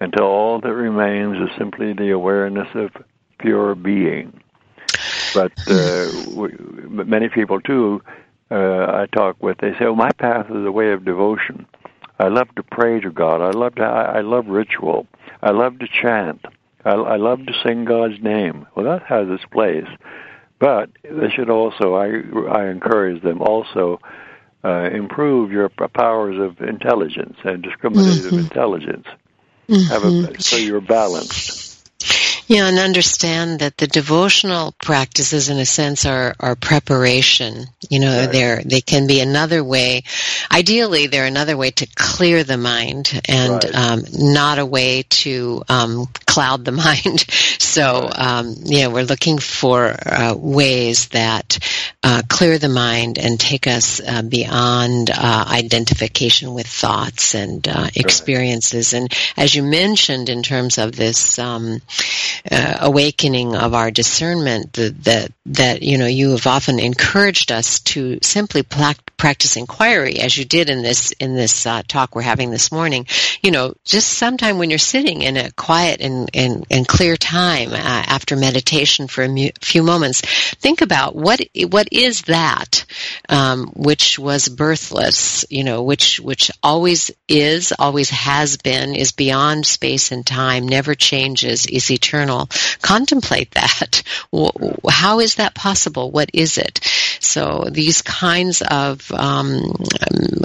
[0.00, 2.90] until all that remains is simply the awareness of
[3.38, 4.40] pure being.
[5.34, 6.48] But uh, we,
[6.88, 8.02] many people too,
[8.50, 11.66] uh, I talk with, they say, "Oh, my path is a way of devotion.
[12.18, 13.40] I love to pray to God.
[13.40, 13.82] I love to.
[13.82, 15.06] I, I love ritual."
[15.42, 16.44] I love to chant.
[16.84, 18.66] I, I love to sing God's name.
[18.74, 19.88] Well, that has its place,
[20.58, 21.94] but they should also.
[21.94, 24.00] I I encourage them also
[24.64, 28.38] uh, improve your powers of intelligence and discriminative mm-hmm.
[28.38, 29.06] intelligence.
[29.68, 29.92] Mm-hmm.
[29.92, 31.71] Have a, so you're balanced.
[32.52, 37.64] Yeah, and understand that the devotional practices, in a sense, are, are preparation.
[37.88, 38.30] You know, right.
[38.30, 40.02] they're, they can be another way.
[40.50, 43.74] Ideally, they're another way to clear the mind and right.
[43.74, 47.20] um, not a way to um, cloud the mind.
[47.58, 51.58] So, um, yeah, we're looking for uh, ways that
[52.02, 57.88] uh, clear the mind and take us uh, beyond uh, identification with thoughts and uh,
[57.94, 58.92] experiences.
[58.92, 61.80] And as you mentioned, in terms of this um,
[62.50, 67.80] uh, awakening of our discernment, that, that that you know you have often encouraged us
[67.80, 72.50] to simply practice inquiry, as you did in this in this uh, talk we're having
[72.50, 73.06] this morning.
[73.42, 77.72] You know, just sometime when you're sitting in a quiet and and, and clear time
[77.72, 80.20] uh, after meditation for a mu- few moments,
[80.56, 81.40] think about what
[81.70, 82.84] what is that
[83.28, 85.44] um, which was birthless.
[85.50, 90.94] You know, which which always is, always has been, is beyond space and time, never
[90.94, 92.31] changes, is eternal.
[92.82, 94.02] Contemplate that.
[94.88, 96.10] How is that possible?
[96.10, 96.80] What is it?
[97.20, 99.62] So these kinds of um,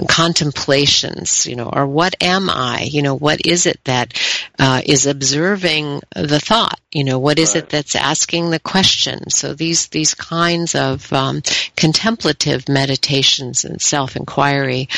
[0.08, 2.82] contemplations, you know, or what am I?
[2.82, 4.14] You know, what is it that
[4.58, 6.80] uh, is observing the thought?
[6.98, 7.62] You know, what is right.
[7.62, 9.30] it that's asking the question?
[9.30, 11.42] So these these kinds of um,
[11.76, 14.88] contemplative meditations and self inquiry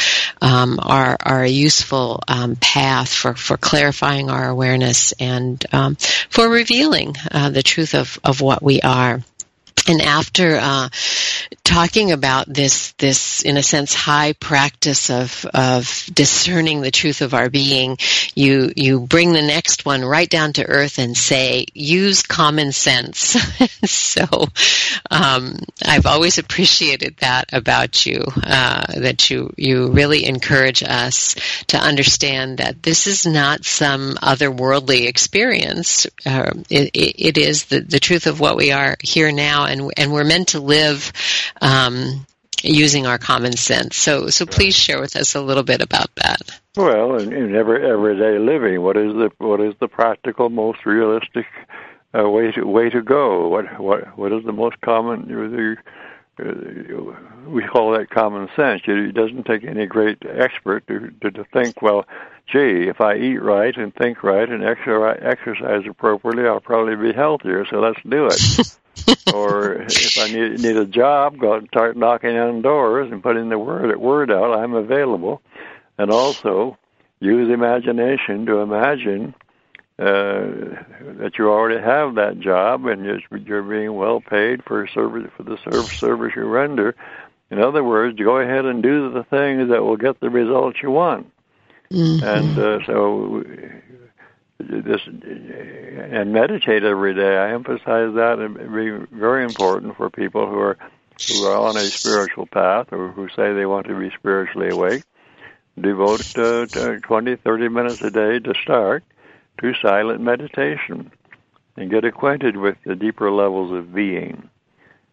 [0.41, 5.97] um, are are a useful um, path for for clarifying our awareness and um,
[6.31, 9.21] for revealing uh, the truth of of what we are.
[9.89, 10.89] And after uh,
[11.65, 17.35] talking about this, this in a sense high practice of of discerning the truth of
[17.35, 17.97] our being,
[18.35, 23.19] you you bring the next one right down to earth and say, use common sense.
[23.85, 24.25] so
[25.11, 31.37] um, I've always appreciated that about you, uh, that you you really encourage us
[31.69, 36.07] to understand that this is not some otherworldly experience.
[36.27, 40.13] Uh, it, it is the the truth of what we are here now, and and
[40.13, 41.13] we're meant to live
[41.61, 42.27] um,
[42.63, 43.97] using our common sense.
[43.97, 46.61] So, so please share with us a little bit about that.
[46.77, 51.47] Well, in, in every everyday living, what is the what is the practical, most realistic
[52.17, 53.49] uh, way to way to go?
[53.49, 55.27] What what what is the most common?
[55.29, 55.77] The,
[56.39, 57.17] uh,
[57.49, 58.83] we call that common sense.
[58.87, 62.07] It doesn't take any great expert to, to, to think, well,
[62.47, 67.67] gee, if I eat right and think right and exercise appropriately, I'll probably be healthier.
[67.67, 68.77] So let's do it.
[69.33, 73.49] or if I need need a job, go and start knocking on doors and putting
[73.49, 74.59] the word word out.
[74.59, 75.43] I'm available,
[75.99, 76.77] and also
[77.21, 79.35] use imagination to imagine
[79.99, 80.81] uh,
[81.19, 85.43] that you already have that job and you're, you're being well paid for service for
[85.43, 86.97] the service service you render.
[87.51, 90.91] In other words, go ahead and do the things that will get the results you
[90.91, 91.31] want.
[91.93, 92.25] Mm-hmm.
[92.25, 93.45] And uh, so
[94.61, 97.37] this and meditate every day.
[97.37, 100.79] I emphasize that and be very important for people who are
[101.29, 105.03] who are on a spiritual path or who say they want to be spiritually awake.
[105.81, 109.05] Devote uh, 20, 30 minutes a day to start
[109.61, 111.11] to silent meditation
[111.77, 114.49] and get acquainted with the deeper levels of being.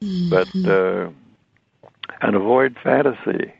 [0.01, 0.29] Mm-hmm.
[0.29, 1.09] But uh,
[2.21, 3.53] and avoid fantasy.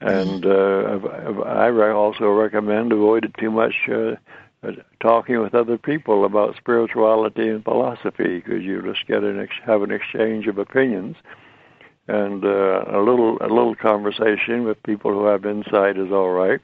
[0.00, 0.98] And uh,
[1.46, 4.16] I also recommend avoid too much uh,
[5.00, 9.82] talking with other people about spirituality and philosophy because you just get an ex- have
[9.82, 11.16] an exchange of opinions
[12.08, 16.60] and uh, a little a little conversation with people who have insight is all right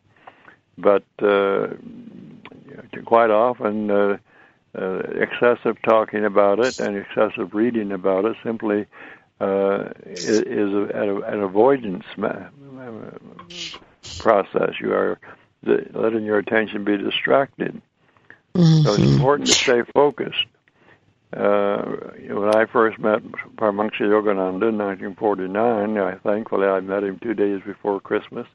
[0.76, 1.68] but uh,
[3.04, 4.16] quite often uh,
[4.76, 8.86] uh, excessive talking about it and excessive reading about it simply
[9.40, 12.04] uh, is, a, an avoidance
[14.18, 14.74] process.
[14.80, 15.18] You are
[15.64, 17.80] letting your attention be distracted.
[18.54, 18.82] Mm-hmm.
[18.82, 20.46] So it's important to stay focused.
[21.32, 21.82] Uh,
[22.28, 23.22] when I first met
[23.56, 28.46] Paramahansa Yogananda in 1949, I thankfully I met him two days before Christmas,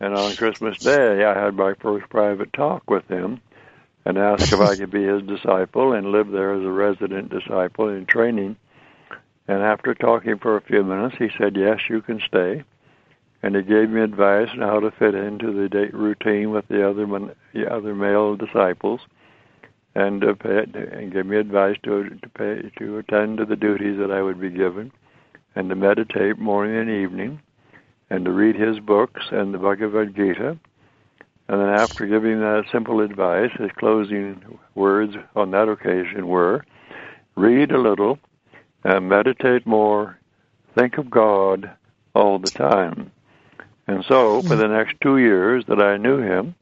[0.00, 3.40] and on Christmas Day I had my first private talk with him,
[4.06, 7.90] and asked if I could be his disciple and live there as a resident disciple
[7.90, 8.56] in training.
[9.46, 12.64] And after talking for a few minutes, he said, "Yes, you can stay."
[13.42, 16.88] And he gave me advice on how to fit into the date routine with the
[16.88, 17.06] other
[17.54, 19.00] the other male disciples,
[19.94, 23.98] and uh, pay, and gave me advice to to pay to attend to the duties
[23.98, 24.92] that I would be given,
[25.54, 27.40] and to meditate morning and evening,
[28.10, 30.58] and to read his books and the Bhagavad Gita.
[31.48, 34.40] And then after giving that simple advice, his closing
[34.76, 36.64] words on that occasion were,
[37.34, 38.20] read a little,
[38.84, 40.16] and meditate more,
[40.76, 41.68] think of God
[42.14, 43.10] all the time.
[43.90, 46.54] And so, for the next two years that I knew him,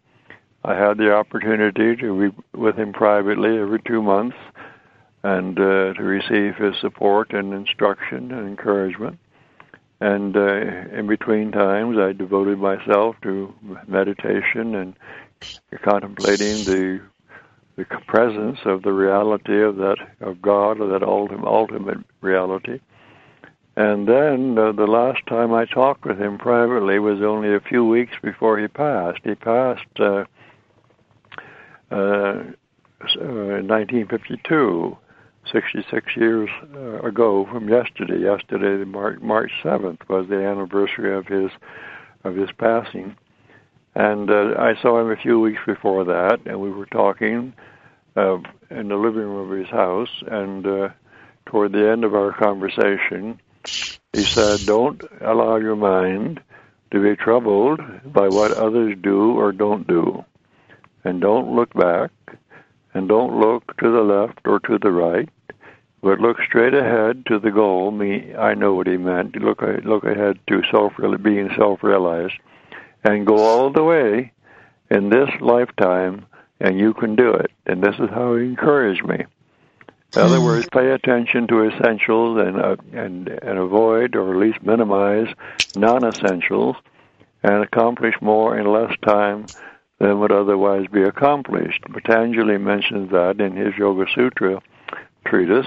[0.65, 4.39] I had the opportunity to be with him privately every two months
[5.23, 9.19] and uh, to receive his support and instruction and encouragement.
[10.01, 13.55] And uh, in between times, I devoted myself to
[13.87, 14.97] meditation and
[15.83, 17.03] contemplating the
[17.77, 22.81] the presence of the reality of that of God, or that ultimate ultimate reality.
[23.79, 27.85] And then uh, the last time I talked with him privately was only a few
[27.85, 29.21] weeks before he passed.
[29.23, 30.25] He passed uh,
[31.93, 32.43] uh,
[33.21, 34.99] in 1952,
[35.53, 38.19] 66 years uh, ago from yesterday.
[38.19, 41.53] Yesterday, March, March 7th, was the anniversary of his
[42.25, 43.15] of his passing.
[43.95, 47.53] And uh, I saw him a few weeks before that, and we were talking
[48.17, 48.39] uh,
[48.71, 50.25] in the living room of his house.
[50.27, 50.89] And uh,
[51.47, 53.39] toward the end of our conversation,
[54.13, 56.41] he said, Don't allow your mind
[56.91, 60.25] to be troubled by what others do or don't do.
[61.05, 62.11] And don't look back,
[62.95, 65.29] and don't look to the left or to the right,
[66.03, 67.91] but look straight ahead to the goal.
[67.91, 69.37] Me, I know what he meant.
[69.37, 70.93] Look, look ahead to self
[71.23, 72.35] being self-realized,
[73.05, 74.33] and go all the way
[74.91, 76.27] in this lifetime,
[76.61, 77.51] and you can do it.
[77.67, 79.25] And this is how he encouraged me.
[80.15, 84.63] In other words, pay attention to essentials and uh, and and avoid or at least
[84.63, 85.29] minimize
[85.75, 86.77] non-essentials,
[87.43, 89.49] and accomplish more in less time
[89.99, 91.83] than would otherwise be accomplished.
[91.93, 94.61] Patanjali mentions that in his Yoga Sutra
[95.27, 95.67] treatise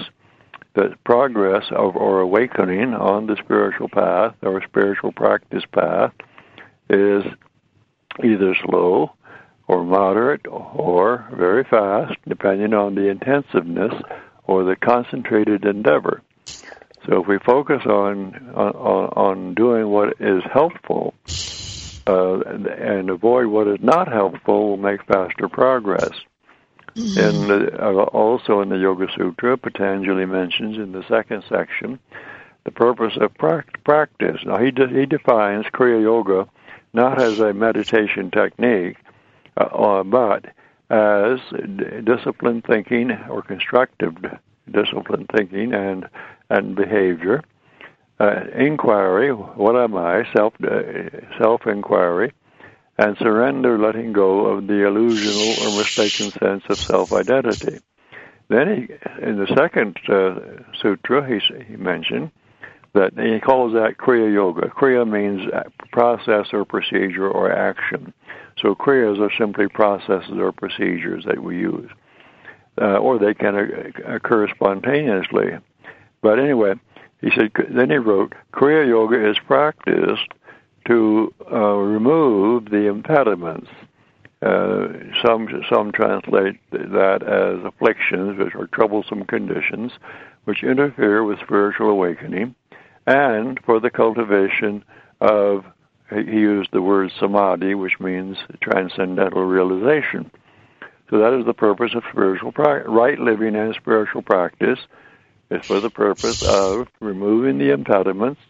[0.74, 6.12] that progress of, or awakening on the spiritual path or spiritual practice path
[6.88, 7.24] is
[8.24, 9.12] either slow
[9.68, 13.92] or moderate or very fast, depending on the intensiveness
[14.52, 16.22] or the concentrated endeavor.
[17.06, 18.74] So if we focus on on,
[19.26, 21.14] on doing what is helpful
[22.06, 26.12] uh, and avoid what is not helpful, we'll make faster progress.
[26.94, 27.50] Mm-hmm.
[27.50, 31.98] And uh, also in the Yoga Sutra, Patanjali mentions in the second section
[32.64, 34.40] the purpose of practice.
[34.44, 36.48] Now, he, de- he defines Kriya Yoga
[36.92, 38.98] not as a meditation technique,
[39.56, 40.44] uh, uh but
[40.92, 41.40] as
[42.04, 44.14] disciplined thinking or constructive
[44.70, 46.08] disciplined thinking and
[46.50, 47.42] and behavior.
[48.20, 50.30] Uh, inquiry, what am I?
[50.36, 50.82] Self uh,
[51.38, 52.32] self inquiry,
[52.98, 57.80] and surrender, letting go of the illusional or mistaken sense of self identity.
[58.48, 62.30] Then he, in the second uh, sutra, he, he mentioned
[62.94, 64.68] that he calls that Kriya Yoga.
[64.68, 65.50] Kriya means
[65.92, 68.12] process or procedure or action.
[68.58, 71.90] So Kriyas are simply processes or procedures that we use,
[72.80, 73.56] uh, or they can
[74.06, 75.52] occur spontaneously.
[76.20, 76.74] But anyway,
[77.20, 77.52] he said.
[77.70, 80.28] Then he wrote, Kriya Yoga is practiced
[80.86, 83.68] to uh, remove the impediments.
[84.42, 84.88] Uh,
[85.24, 89.92] some some translate that as afflictions, which are troublesome conditions,
[90.44, 92.52] which interfere with spiritual awakening,
[93.06, 94.84] and for the cultivation
[95.20, 95.64] of
[96.10, 100.30] he used the word samadhi, which means transcendental realization.
[101.08, 102.88] So that is the purpose of spiritual practice.
[102.88, 104.78] Right living and spiritual practice
[105.50, 108.40] is for the purpose of removing the impediments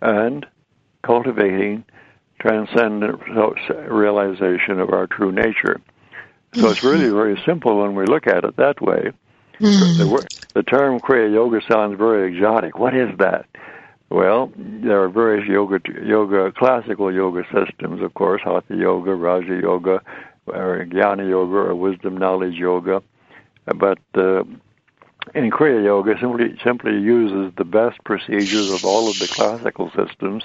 [0.00, 0.46] and
[1.02, 1.84] cultivating
[2.40, 3.20] transcendent
[3.88, 5.80] realization of our true nature.
[6.54, 9.12] So it's really very simple when we look at it that way.
[9.58, 9.98] Mm-hmm.
[9.98, 12.78] The, the term Kriya Yoga sounds very exotic.
[12.78, 13.46] What is that?
[14.12, 20.02] Well, there are various yoga, yoga, classical yoga systems, of course, Hatha Yoga, Raja Yoga,
[20.44, 23.02] or Jnana Yoga, or Wisdom Knowledge Yoga.
[23.64, 24.44] But uh,
[25.34, 30.44] in Kriya Yoga, simply simply uses the best procedures of all of the classical systems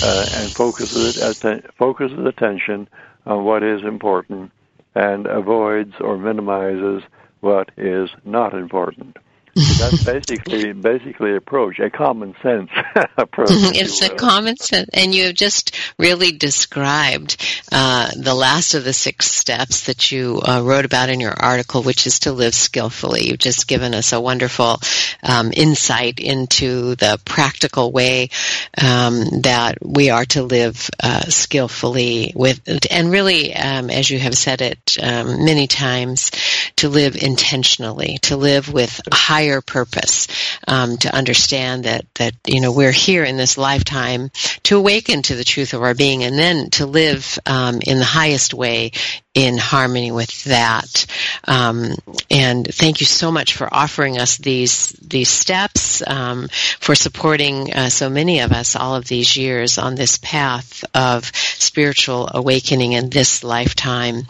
[0.00, 2.88] uh, and focuses it, focuses attention
[3.26, 4.52] on what is important
[4.94, 7.02] and avoids or minimizes
[7.40, 9.16] what is not important.
[9.56, 12.68] That's basically basically approach a common sense
[13.16, 13.48] approach.
[13.50, 17.42] it's a common sense, and you have just really described
[17.72, 21.82] uh, the last of the six steps that you uh, wrote about in your article,
[21.82, 23.28] which is to live skillfully.
[23.28, 24.78] You've just given us a wonderful
[25.22, 28.28] um, insight into the practical way
[28.76, 34.36] um, that we are to live uh, skillfully with, and really, um, as you have
[34.36, 36.30] said it um, many times,
[36.76, 40.28] to live intentionally, to live with high higher purpose,
[40.66, 44.30] um, to understand that that you know we're here in this lifetime
[44.64, 48.04] to awaken to the truth of our being, and then to live um, in the
[48.04, 48.92] highest way
[49.36, 51.04] in harmony with that.
[51.44, 51.94] Um,
[52.30, 56.48] and thank you so much for offering us these these steps, um,
[56.80, 61.30] for supporting uh, so many of us all of these years on this path of
[61.34, 64.22] spiritual awakening in this lifetime.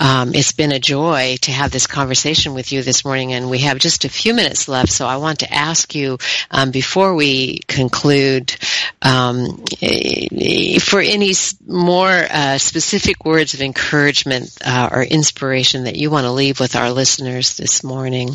[0.00, 3.58] Um, it's been a joy to have this conversation with you this morning, and we
[3.58, 4.90] have just a few minutes left.
[4.90, 6.18] So I want to ask you
[6.50, 8.56] um, before we conclude
[9.02, 9.64] um,
[10.80, 11.32] for any
[11.66, 16.76] more uh, specific words of encouragement uh, or inspiration that you want to leave with
[16.76, 18.30] our listeners this morning.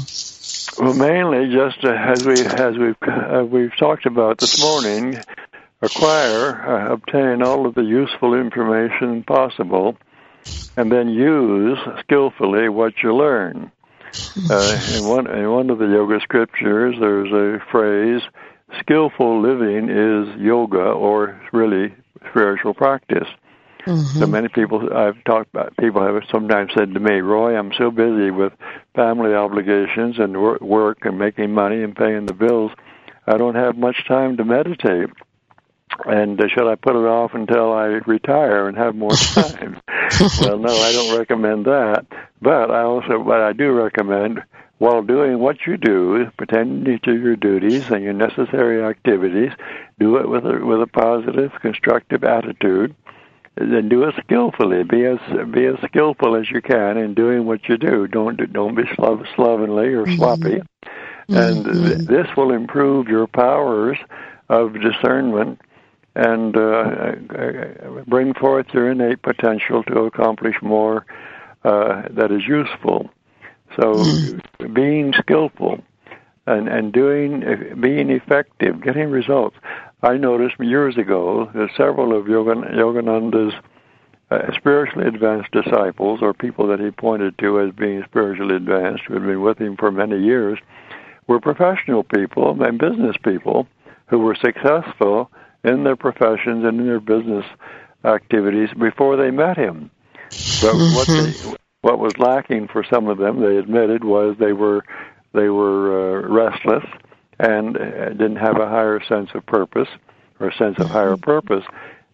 [0.79, 5.17] Well, mainly just uh, as we as we've uh, we've talked about this morning,
[5.81, 9.97] acquire, uh, obtain all of the useful information possible
[10.77, 13.71] and then use skillfully what you learn.
[14.49, 18.21] Uh, in one in one of the yoga scriptures, there's a phrase:
[18.79, 21.93] "Skillful living is yoga, or really
[22.29, 23.27] spiritual practice."
[23.85, 24.19] Mm-hmm.
[24.19, 27.91] So many people I've talked about, people have sometimes said to me, "Roy, I'm so
[27.91, 28.53] busy with
[28.95, 32.71] family obligations and work and making money and paying the bills,
[33.27, 35.09] I don't have much time to meditate."
[36.05, 39.79] And uh, should I put it off until I retire and have more time?
[40.41, 42.05] well, no, I don't recommend that.
[42.41, 44.43] But I also, but I do recommend
[44.77, 49.51] while doing what you do, pretending to your duties and your necessary activities,
[49.99, 52.95] do it with a with a positive, constructive attitude.
[53.55, 54.83] Then do it skillfully.
[54.83, 55.19] Be as
[55.49, 58.05] be as skillful as you can in doing what you do.
[58.07, 60.61] Don't don't be slovenly or sloppy.
[61.29, 61.35] Mm-hmm.
[61.35, 62.13] And mm-hmm.
[62.13, 63.97] this will improve your powers
[64.49, 65.61] of discernment
[66.15, 67.11] and uh,
[68.07, 71.05] bring forth your innate potential to accomplish more
[71.63, 73.09] uh, that is useful.
[73.75, 74.73] So, mm.
[74.73, 75.83] being skillful
[76.47, 77.43] and and doing
[77.79, 79.57] being effective, getting results.
[80.03, 83.55] I noticed years ago that several of Yogananda's
[84.31, 89.15] uh, spiritually advanced disciples, or people that he pointed to as being spiritually advanced, who
[89.15, 90.59] had been with him for many years,
[91.27, 93.67] were professional people and business people
[94.07, 95.31] who were successful
[95.65, 97.45] in their professions and in their business
[98.03, 99.89] activities before they met him.
[100.61, 101.33] But what they,
[101.81, 104.83] what was lacking for some of them, they admitted, was they were
[105.33, 106.85] they were uh, restless
[107.39, 109.89] and uh, didn't have a higher sense of purpose
[110.39, 111.63] or a sense of higher purpose.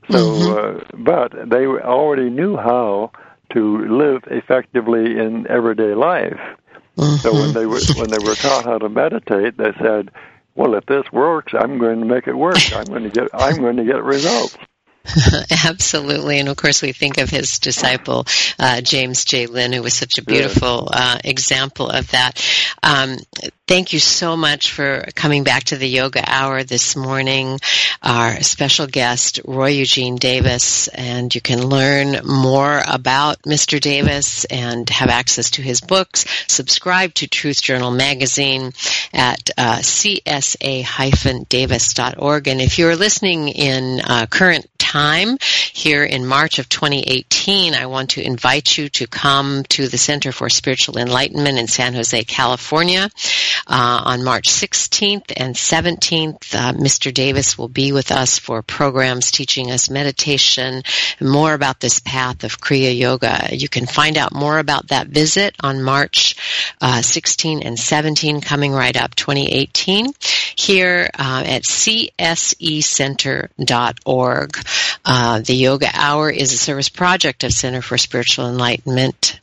[0.10, 0.97] So, mm-hmm.
[0.97, 3.12] uh, but they already knew how
[3.54, 6.39] to live effectively in everyday life.
[6.97, 7.16] Mm-hmm.
[7.18, 10.12] So when they were when they were taught how to meditate, they said,
[10.56, 12.58] "Well, if this works, I'm going to make it work.
[12.74, 14.58] I'm going to get I'm going to get results."
[15.66, 16.39] Absolutely.
[16.39, 18.26] And of course, we think of his disciple,
[18.60, 19.47] uh, James J.
[19.47, 22.39] Lynn, who was such a beautiful uh, example of that.
[22.84, 23.18] Um,
[23.72, 27.57] thank you so much for coming back to the yoga hour this morning.
[28.01, 33.80] Our special guest, Roy Eugene Davis, and you can learn more about Mr.
[33.80, 36.26] Davis and have access to his books.
[36.49, 38.74] Subscribe to Truth Journal magazine
[39.13, 40.17] at uh, csa-davis.org.
[42.49, 45.38] And if you're listening in uh, current time
[45.72, 50.34] here in March of 2018, I want to invite you to come to the Center
[50.34, 53.09] for Spiritual Enlightenment in San Jose, California
[53.68, 56.55] uh, on March 16th and 17th.
[56.55, 57.14] Uh, Mr.
[57.14, 60.82] Davis will be with us for programs teaching us meditation
[61.20, 63.49] and more about this path of Kriya Yoga.
[63.51, 66.36] You can find out more about that visit on March
[66.82, 70.14] uh, 16 and 17 coming right up 2018
[70.55, 72.18] here uh, at csecenter.org.
[75.03, 79.39] Uh, the Yoga Hour is a service project of Center for Spiritual Enlightenment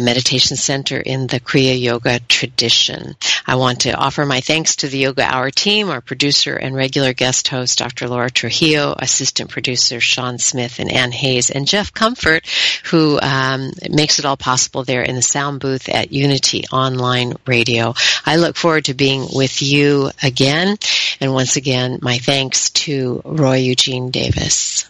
[0.00, 3.16] Meditation Center in the Kriya Yoga tradition.
[3.50, 7.12] I want to offer my thanks to the Yoga Hour team, our producer and regular
[7.12, 8.06] guest host, Dr.
[8.06, 12.46] Laura Trujillo, assistant producer Sean Smith and Ann Hayes, and Jeff Comfort,
[12.84, 17.94] who um, makes it all possible there in the sound booth at Unity Online Radio.
[18.24, 20.76] I look forward to being with you again.
[21.18, 24.88] And once again, my thanks to Roy Eugene Davis.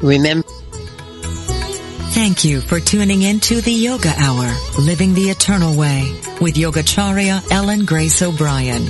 [0.00, 0.48] Remember,
[2.12, 7.50] Thank you for tuning in to the Yoga Hour, Living the Eternal Way, with Yogacharya
[7.50, 8.86] Ellen Grace O'Brian.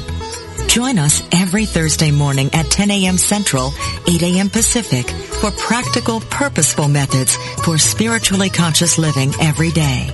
[0.67, 3.17] Join us every Thursday morning at 10 a.m.
[3.17, 3.73] Central,
[4.09, 4.51] 8 a.m.
[4.51, 10.11] Pacific for practical, purposeful methods for spiritually conscious living every day.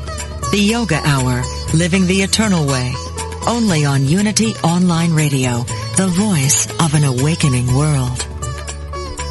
[0.51, 1.43] The Yoga Hour,
[1.73, 2.93] Living the Eternal Way,
[3.47, 5.63] only on Unity Online Radio,
[5.97, 8.27] the voice of an awakening world.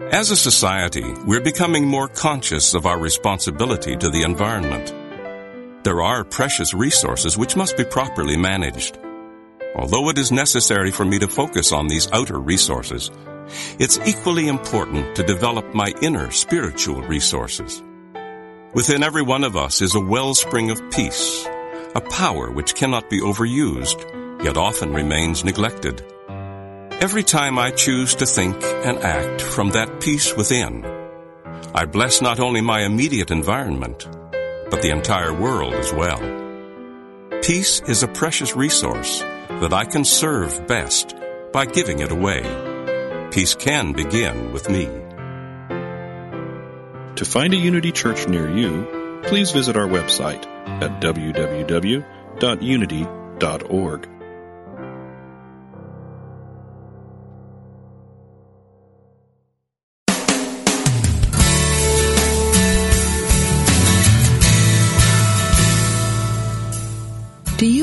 [0.00, 4.94] As a society, we're becoming more conscious of our responsibility to the environment.
[5.82, 8.96] There are precious resources which must be properly managed.
[9.74, 13.10] Although it is necessary for me to focus on these outer resources,
[13.80, 17.82] it's equally important to develop my inner spiritual resources.
[18.74, 21.44] Within every one of us is a wellspring of peace,
[21.96, 26.04] a power which cannot be overused, yet often remains neglected.
[27.00, 30.84] Every time I choose to think and act from that peace within,
[31.72, 34.08] I bless not only my immediate environment,
[34.68, 36.18] but the entire world as well.
[37.40, 41.14] Peace is a precious resource that I can serve best
[41.52, 42.42] by giving it away.
[43.30, 44.86] Peace can begin with me.
[47.14, 50.44] To find a Unity Church near you, please visit our website
[50.82, 52.08] at www.unity.org.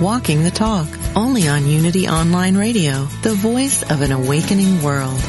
[0.00, 5.20] Walking the Talk, only on Unity Online Radio, the voice of an awakening world.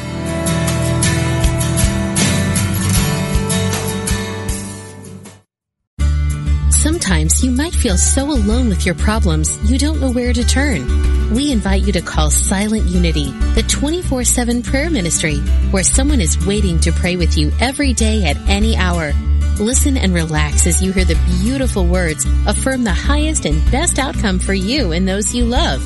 [6.72, 11.32] Sometimes you might feel so alone with your problems you don't know where to turn.
[11.32, 15.36] We invite you to call Silent Unity, the 24-7 prayer ministry,
[15.70, 19.12] where someone is waiting to pray with you every day at any hour.
[19.58, 24.38] Listen and relax as you hear the beautiful words affirm the highest and best outcome
[24.38, 25.80] for you and those you love.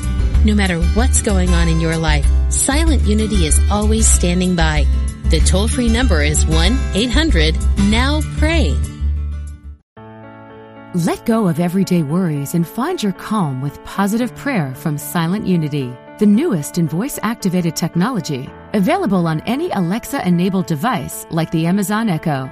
[0.45, 4.85] No matter what's going on in your life, Silent Unity is always standing by.
[5.29, 8.75] The toll-free number is 1-800-NOW-PRAY.
[10.93, 15.95] Let go of everyday worries and find your calm with positive prayer from Silent Unity,
[16.19, 22.09] the newest in voice activated technology, available on any Alexa enabled device like the Amazon
[22.09, 22.51] Echo.